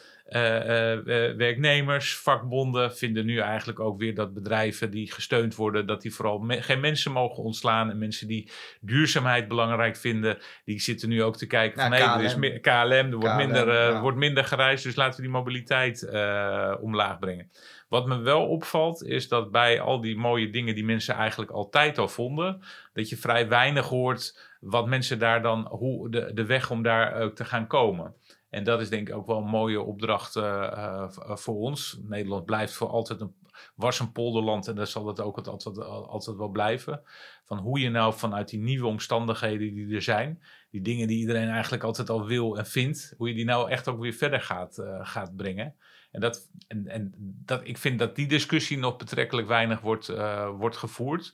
[1.37, 6.39] werknemers, vakbonden vinden nu eigenlijk ook weer dat bedrijven die gesteund worden, dat die vooral
[6.39, 7.89] me- geen mensen mogen ontslaan.
[7.89, 8.51] En mensen die
[8.81, 12.43] duurzaamheid belangrijk vinden, die zitten nu ook te kijken Ja, van hé, er is KLM.
[12.43, 14.01] er wordt, KLM, minder, eh, ja.
[14.01, 17.51] wordt minder gereisd, dus laten we die mobiliteit eh, omlaag brengen.
[17.89, 21.97] Wat me wel opvalt, is dat bij al die mooie dingen die mensen eigenlijk altijd
[21.97, 22.61] al vonden,
[22.93, 27.13] dat je vrij weinig hoort wat mensen daar dan, hoe de, de weg om daar
[27.21, 28.13] ook te gaan komen.
[28.51, 31.99] En dat is denk ik ook wel een mooie opdracht eh, eh, v- voor ons.
[32.03, 33.35] Nederland blijft voor altijd een,
[33.75, 37.01] was een polderland en dat zal het ook altijd, altijd, wel blijven.
[37.45, 41.49] Van hoe je nou vanuit die nieuwe omstandigheden die er zijn, die dingen die iedereen
[41.49, 44.77] eigenlijk altijd al wil en vindt, hoe je die nou echt ook weer verder gaat,
[44.77, 45.75] eh, gaat brengen.
[46.11, 47.13] En, dat, en, en
[47.45, 51.33] dat, ik vind dat die discussie nog betrekkelijk weinig wordt, eh, wordt gevoerd.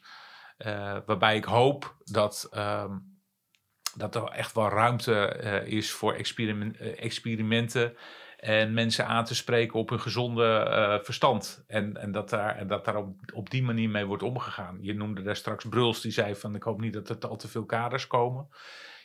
[0.57, 2.97] Eh, waarbij ik hoop dat, ehm,
[3.97, 7.97] dat er echt wel ruimte eh, is voor experiment, eh, experimenten.
[8.37, 11.63] En mensen aan te spreken op hun gezonde eh, verstand.
[11.67, 14.77] En, en dat daar, en dat daar op, op die manier mee wordt omgegaan.
[14.81, 17.47] Je noemde daar straks Bruls, die zei van ik hoop niet dat er al te
[17.47, 18.47] veel kaders komen.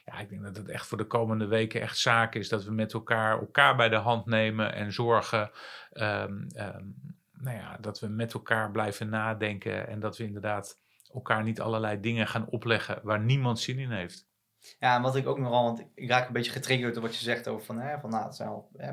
[0.05, 2.73] Ja, ik denk dat het echt voor de komende weken echt zaak is dat we
[2.73, 5.51] met elkaar elkaar bij de hand nemen en zorgen
[5.93, 6.85] ehm, ehm,
[7.33, 10.81] nou ja, dat we met elkaar blijven nadenken en dat we inderdaad
[11.13, 14.31] elkaar niet allerlei dingen gaan opleggen waar niemand zin in heeft.
[14.79, 17.25] Ja, en wat ik ook nogal, want ik raak een beetje getriggerd door wat je
[17.25, 18.93] zegt over van, hè, van nou, het zijn al hè,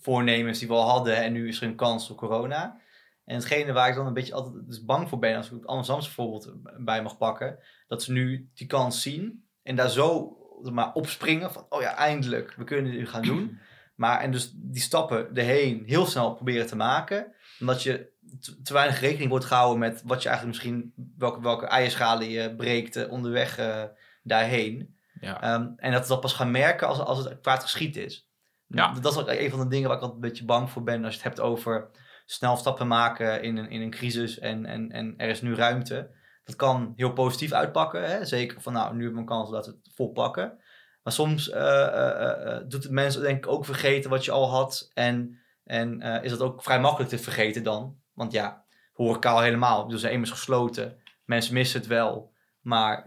[0.00, 2.80] voornemens die we al hadden en nu is er een kans voor corona.
[3.24, 5.66] En hetgene waar ik dan een beetje altijd dus bang voor ben, als ik het
[5.66, 7.58] Amsterdamse voorbeeld bij mag pakken,
[7.88, 12.54] dat ze nu die kans zien en daar zo maar opspringen van, oh ja, eindelijk,
[12.56, 13.58] we kunnen dit gaan doen.
[13.94, 18.72] Maar en dus die stappen erheen heel snel proberen te maken, omdat je te, te
[18.72, 23.10] weinig rekening wordt gehouden met wat je eigenlijk misschien, welke, welke eierschalen je breekt eh,
[23.10, 23.84] onderweg eh,
[24.22, 24.98] daarheen.
[25.20, 25.42] Ja.
[25.42, 28.28] Ehm, en dat we dat pas gaan merken als, als het kwaad geschied is.
[28.66, 28.92] Ja.
[28.92, 31.04] Dat is ook een van de dingen waar ik altijd een beetje bang voor ben
[31.04, 31.90] als je het hebt over
[32.26, 36.10] snel stappen maken in een, in een crisis en, en, en er is nu ruimte.
[36.44, 38.10] Dat kan heel positief uitpakken.
[38.10, 38.24] Hè?
[38.24, 40.58] Zeker van nou, nu hebben we een kans dat we het vol pakken.
[41.02, 44.50] Maar soms eh, eh, eh, doet het mensen denk ik ook vergeten wat je al
[44.50, 44.90] had.
[44.94, 47.98] En, en is dat ook vrij makkelijk te vergeten dan.
[48.12, 49.88] Want ja, horeca al helemaal.
[49.88, 51.02] Dus een is gesloten.
[51.24, 52.32] Mensen missen het wel.
[52.60, 53.04] Maar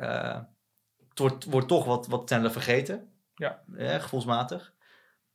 [1.14, 3.12] het wordt, wordt toch wat, wat sneller vergeten.
[3.36, 3.64] Ja.
[3.78, 4.74] Eh, gevoelsmatig.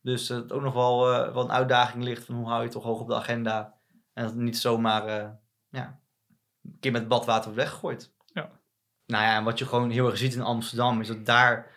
[0.03, 2.73] Dus het ook nog wel, eh, wel een uitdaging ligt van hoe hou je het
[2.73, 3.75] toch hoog op de agenda.
[4.13, 5.29] En dat het niet zomaar eh,
[5.69, 6.01] ja,
[6.65, 8.13] een keer met badwater wordt weggegooid.
[8.27, 8.51] Ja.
[9.07, 11.77] Nou ja, en wat je gewoon heel erg ziet in Amsterdam is dat daar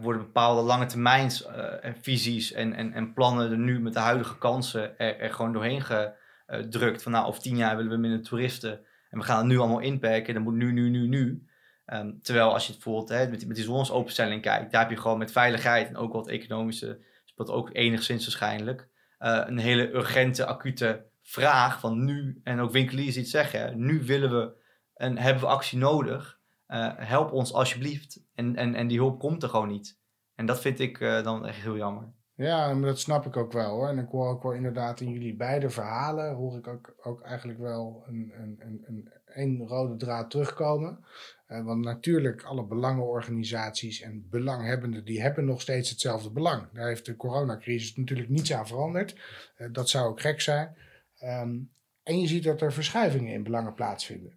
[0.00, 1.46] worden bepaalde lange termijns
[1.80, 5.52] en visies en, en, en plannen er nu met de huidige kansen er, er gewoon
[5.52, 7.02] doorheen gedrukt.
[7.02, 8.80] Van nou, over tien jaar willen we minder toeristen.
[9.10, 10.34] En we gaan het nu allemaal inperken.
[10.34, 11.48] Dan moet nu, nu, nu, nu.
[11.88, 15.18] Ehm, terwijl als je het hè, met, met die zonnesopenstelling kijkt, daar heb je gewoon
[15.18, 21.06] met veiligheid en ook wat economische, speelt ook enigszins waarschijnlijk, eh, een hele urgente, acute
[21.22, 24.56] vraag van nu, en ook winkeliers het zeggen, nu willen we
[24.94, 26.38] en hebben we actie nodig.
[26.66, 28.24] Eh, help ons alsjeblieft.
[28.34, 29.98] En, en, en die hulp komt er gewoon niet.
[30.34, 32.12] En dat vind ik eh, dan echt heel jammer.
[32.34, 33.88] Ja, maar dat snap ik ook wel hoor.
[33.88, 37.58] En ik hoor ook wel inderdaad in jullie beide verhalen, hoor ik ook, ook eigenlijk
[37.58, 41.04] wel een, een, een, een rode draad terugkomen.
[41.48, 46.66] Eh, want natuurlijk, alle belangenorganisaties en belanghebbenden, die hebben nog steeds hetzelfde belang.
[46.72, 49.20] Daar heeft de coronacrisis natuurlijk niets aan veranderd.
[49.56, 50.76] Eh, dat zou ook gek zijn.
[51.18, 51.56] Ehm,
[52.02, 54.36] en je ziet dat er verschuivingen in belangen plaatsvinden.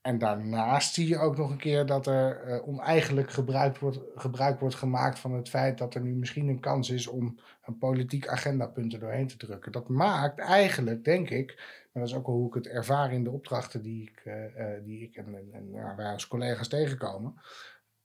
[0.00, 4.60] En daarnaast zie je ook nog een keer dat er eh, oneigenlijk gebruik wordt, gebruik
[4.60, 8.28] wordt gemaakt van het feit dat er nu misschien een kans is om een politiek
[8.28, 9.72] agendapunt er doorheen te drukken.
[9.72, 11.58] Dat maakt eigenlijk, denk ik,
[11.96, 14.84] maar dat is ook hoe ik het ervaar in de opdrachten die ik, eh, eh,
[14.84, 17.34] die ik en, en, en ja, wij als collega's tegenkomen,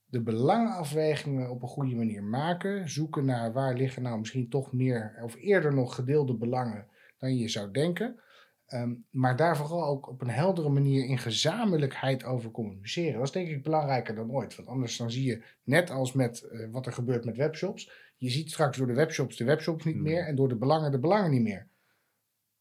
[0.06, 2.90] de belangenafwegingen op een goede manier maken.
[2.90, 6.88] Zoeken naar waar liggen nou misschien toch meer of eerder nog gedeelde belangen
[7.18, 8.20] dan je zou denken.
[8.66, 13.14] Ehm, maar daar vooral ook op een heldere manier in gezamenlijkheid over communiceren.
[13.14, 14.56] Dat is denk ik belangrijker dan ooit.
[14.56, 18.30] Want anders dan zie je, net als met eh, wat er gebeurt met webshops, je
[18.30, 20.04] ziet straks door de webshops de webshops niet Hmm.
[20.04, 21.68] meer en door de belangen de belangen niet meer.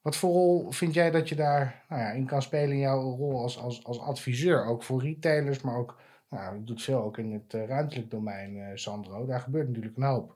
[0.03, 3.17] Wat voor rol vind jij dat je daar nou ja, in kan spelen in jouw
[3.17, 4.65] rol als, als, als adviseur?
[4.65, 5.97] Ook voor retailers, maar ook,
[6.31, 9.27] nou, je doet veel ook in het eh, ruimtelijk domein, eh, Sandro.
[9.27, 10.35] Daar gebeurt natuurlijk een hoop.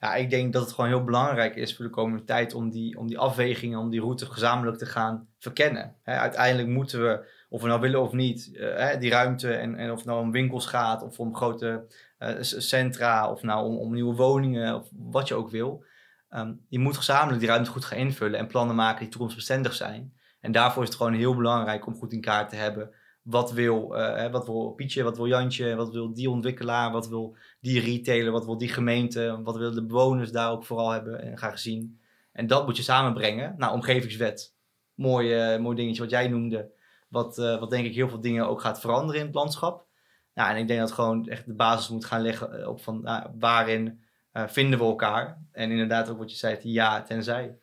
[0.00, 2.98] Ja, ik denk dat het gewoon heel belangrijk is voor de komende tijd om die,
[2.98, 5.94] om die afwegingen, om die route gezamenlijk te gaan verkennen.
[6.04, 9.96] Uiteindelijk moeten we, of we nou willen of niet, eh, die ruimte en, en of
[9.96, 11.84] het nou om winkels gaat of om grote
[12.40, 15.84] centra of nou om, om nieuwe woningen of wat je ook wil.
[16.30, 20.12] Ehm, je moet gezamenlijk die ruimte goed gaan invullen en plannen maken die toekomstbestendig zijn.
[20.40, 22.90] En daarvoor is het gewoon heel belangrijk om goed in kaart te hebben
[23.22, 27.36] wat wil, eh, wat wil Pietje, wat wil Jantje, wat wil die ontwikkelaar, wat wil
[27.60, 31.38] die retailer, wat wil die gemeente, wat willen de bewoners daar ook vooral hebben en
[31.38, 32.00] graag zien.
[32.32, 33.54] En dat moet je samenbrengen.
[33.58, 34.54] Nou, omgevingswet,
[34.94, 36.70] mooi, eh, mooi dingetje wat jij noemde,
[37.08, 39.86] wat, eh, wat denk ik heel veel dingen ook gaat veranderen in het landschap.
[40.34, 43.30] Ja, en ik denk dat gewoon echt de basis moet gaan leggen op van nou,
[43.38, 44.00] waarin
[44.32, 45.38] eh, vinden we elkaar.
[45.52, 47.58] En inderdaad ook wat je zei, ja, tenzij.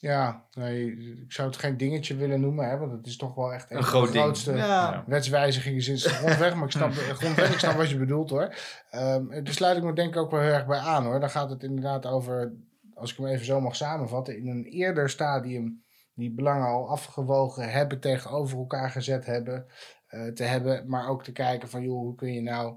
[0.00, 0.92] Ja, nee,
[1.24, 3.76] ik zou het geen dingetje willen noemen, hè, want het is toch wel echt Een
[3.76, 4.24] de groot ding.
[4.24, 5.04] grootste Ja.
[5.06, 6.54] Wetswijzigingen sinds de grondweg.
[6.54, 8.54] maar ik snap, de grondweg, ik snap wat je bedoelt hoor.
[8.90, 11.20] Ehm daar sluit ik me denk ik ook wel heel erg bij aan hoor.
[11.20, 12.52] Dan gaat het inderdaad over,
[12.94, 15.82] als ik hem even zo mag samenvatten, in een eerder stadium
[16.14, 19.66] die belangen al afgewogen hebben, tegenover elkaar gezet hebben,
[20.06, 20.88] eh, te hebben.
[20.88, 22.76] Maar ook te kijken van joh, hoe kun je nou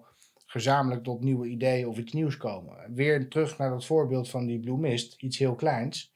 [0.52, 2.94] gezamenlijk tot nieuwe ideeën of iets nieuws komen.
[2.94, 6.12] Weer terug naar dat voorbeeld van die Blue Mist, iets heel kleins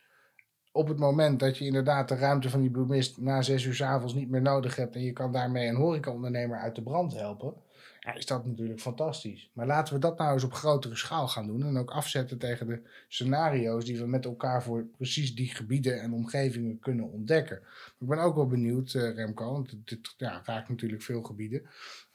[0.75, 3.81] op het moment dat je inderdaad de ruimte van die bloemist na zes uur s
[3.81, 7.53] avonds niet meer nodig hebt en je kan daarmee een horecaondernemer uit de brand helpen,
[7.99, 9.49] ja, is dat natuurlijk fantastisch.
[9.53, 12.67] Maar laten we dat nou eens op grotere schaal gaan doen en ook afzetten tegen
[12.67, 17.57] de scenario's die we met elkaar voor precies die gebieden en omgevingen kunnen ontdekken.
[17.99, 21.61] Ik ben ook wel benieuwd, eh, Remco, want dit ja, raakt natuurlijk veel gebieden.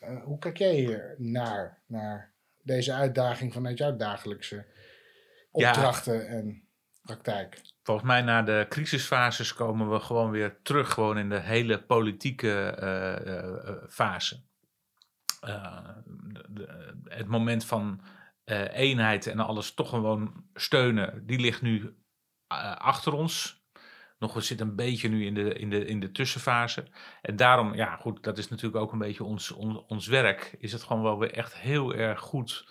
[0.00, 2.32] Eh, hoe kijk jij hier naar, naar
[2.62, 5.68] deze uitdaging vanuit jouw dagelijkse Ja.
[5.68, 6.62] opdrachten en
[7.02, 7.60] praktijk?
[7.82, 12.52] Volgens mij na de crisisfases komen we gewoon weer terug gewoon in de hele politieke
[12.70, 14.42] eh, eh, fase.
[15.40, 18.00] De- de- het moment van
[18.72, 21.94] eenheid en alles toch gewoon steunen, die ligt nu
[22.78, 23.59] achter ons.
[24.20, 26.84] Nog, zitten een beetje nu in de, in, de, in de tussenfase.
[27.22, 30.56] En daarom, ja goed, dat is natuurlijk ook een beetje ons, ons, ons werk.
[30.58, 32.68] Is het gewoon wel weer echt heel erg goed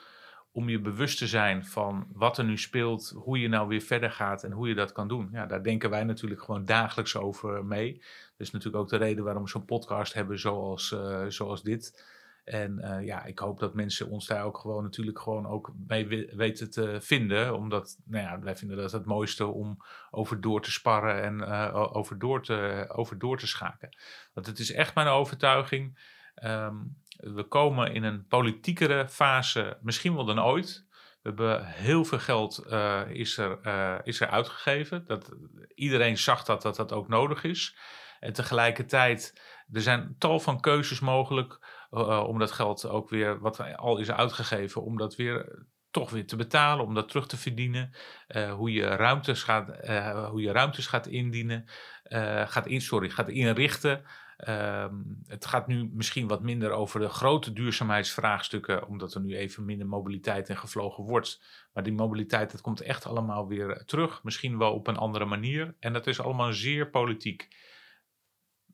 [0.52, 4.12] om je bewust te zijn van wat er nu speelt, hoe je nou weer verder
[4.12, 5.30] gaat en hoe je dat kan doen.
[5.32, 7.94] Ja, daar denken wij natuurlijk gewoon dagelijks over mee.
[8.38, 12.04] Dat is natuurlijk ook de reden waarom we zo'n podcast hebben zoals, eh, zoals dit.
[12.50, 16.08] En eh, ja, ik hoop dat mensen ons daar ook gewoon natuurlijk gewoon ook mee
[16.08, 17.56] we- weten te vinden.
[17.56, 19.78] Omdat, nou ja, wij vinden dat het mooiste om
[20.12, 23.90] over door te sparren en eh, over, door te, over door te schaken.
[24.34, 26.00] Want het is echt mijn overtuiging.
[26.36, 26.76] ehm,
[27.18, 30.86] we komen in een politiekere fase, misschien wel dan ooit.
[31.22, 33.60] We hebben heel veel geld eh, is, er,
[34.04, 35.06] is er uitgegeven.
[35.06, 35.32] Dat,
[35.76, 37.78] iedereen zag dat, dat dat ook nodig is.
[38.20, 39.42] En tegelijkertijd,
[39.72, 41.60] er zijn tal van keuzes mogelijk
[41.90, 46.26] eh, om dat geld ook weer, wat al is uitgegeven, om dat weer toch weer
[46.26, 47.92] te betalen, om dat terug te verdienen.
[48.28, 51.66] Eh, hoe, je ruimtes gaat, eh, hoe je ruimtes gaat indienen,
[52.04, 54.04] eh, gaat, in, sorry, gaat inrichten.
[54.38, 54.96] Ehm,
[55.28, 59.88] het gaat nu misschien wat minder over de grote duurzaamheidsvraagstukken, omdat er nu even minder
[59.88, 61.42] mobiliteit en gevlogen wordt.
[61.74, 64.24] Maar die mobiliteit, dat komt echt allemaal weer terug.
[64.24, 65.76] Misschien wel op een andere manier.
[65.80, 67.48] En dat is allemaal zeer politiek.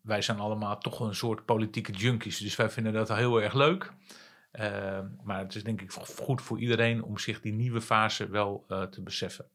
[0.05, 2.37] Wij zijn allemaal toch een soort politieke junkies.
[2.37, 3.91] Dus wij vinden dat heel erg leuk.
[4.51, 8.65] Ehm, maar het is denk ik goed voor iedereen om zich die nieuwe fase wel
[8.67, 9.45] eh, te beseffen.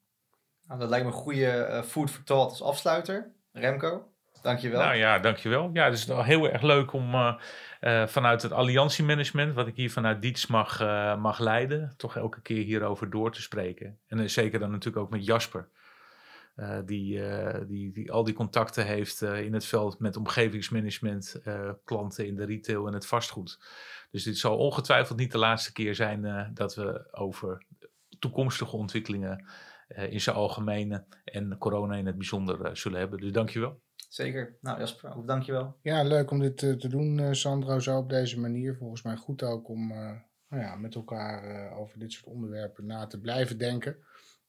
[0.66, 3.30] Nou, dat lijkt me een goede eh, food for thought als afsluiter.
[3.52, 4.08] Remco,
[4.42, 4.80] dankjewel.
[4.80, 5.70] Nou ja, dankjewel.
[5.72, 9.90] Ja, het is wel heel erg leuk om eh, vanuit het alliantiemanagement, wat ik hier
[9.90, 10.78] vanuit Diets mag,
[11.18, 13.98] mag leiden, toch elke keer hierover door te spreken.
[14.06, 15.68] En zeker dan natuurlijk ook met Jasper.
[16.60, 21.40] Eh, die, eh, die, die al die contacten heeft eh, in het veld met omgevingsmanagement,
[21.44, 23.58] eh, klanten in de retail en het vastgoed.
[24.10, 27.66] Dus dit zal ongetwijfeld niet de laatste keer zijn eh, dat we over
[28.18, 29.44] toekomstige ontwikkelingen
[29.88, 33.20] eh, in zijn algemene en corona in het bijzonder zullen hebben.
[33.20, 33.80] Dus dankjewel.
[34.10, 34.56] Zeker.
[34.60, 35.76] Nou Jasper, ook dankjewel.
[35.82, 38.76] Ja, leuk om dit te doen, eh, Sandro, zo op deze manier.
[38.76, 40.12] Volgens mij goed ook om eh,
[40.48, 43.96] nou ja, met elkaar eh, over dit soort onderwerpen na te blijven denken.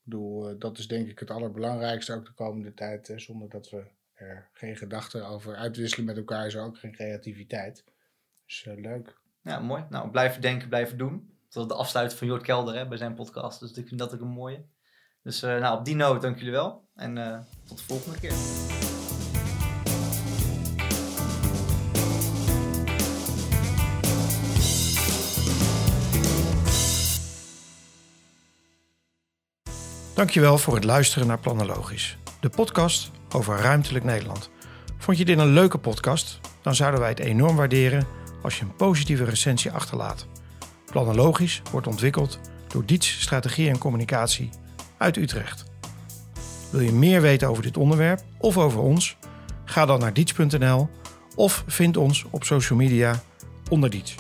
[0.04, 3.10] Ik bedoel, eh, dat is denk ik het allerbelangrijkste ook de komende tijd.
[3.10, 3.84] eh, zonder dat we
[4.14, 7.84] er geen gedachten over uitwisselen met elkaar, is er ook geen creativiteit.
[8.46, 9.20] Dus eh, leuk.
[9.42, 9.86] Ja, mooi.
[9.90, 11.36] Nou, blijven denken, blijven doen.
[11.50, 13.60] Is de afsluiting van Jort Kelder hè, bij zijn podcast.
[13.60, 14.66] Dus ik vind dat ook een mooie.
[15.24, 16.88] Dus uh, nou, op die noot dank jullie wel.
[16.96, 18.81] En tot de volgende keer.
[30.22, 34.50] Dankjewel voor het luisteren naar Planologisch, de podcast over ruimtelijk Nederland.
[34.98, 36.40] Vond je dit een leuke podcast?
[36.62, 38.08] Dan zouden wij het enorm waarderen
[38.42, 40.28] als je een positieve recensie achterlaat.
[40.86, 44.50] Planologisch wordt ontwikkeld door Diets Strategie en Communicatie
[44.98, 45.64] uit Utrecht.
[46.70, 49.18] Wil je meer weten over dit onderwerp of over ons?
[49.66, 50.90] Ga dan naar diets.nl
[51.36, 53.22] of vind ons op social media
[53.70, 54.16] onder Diets.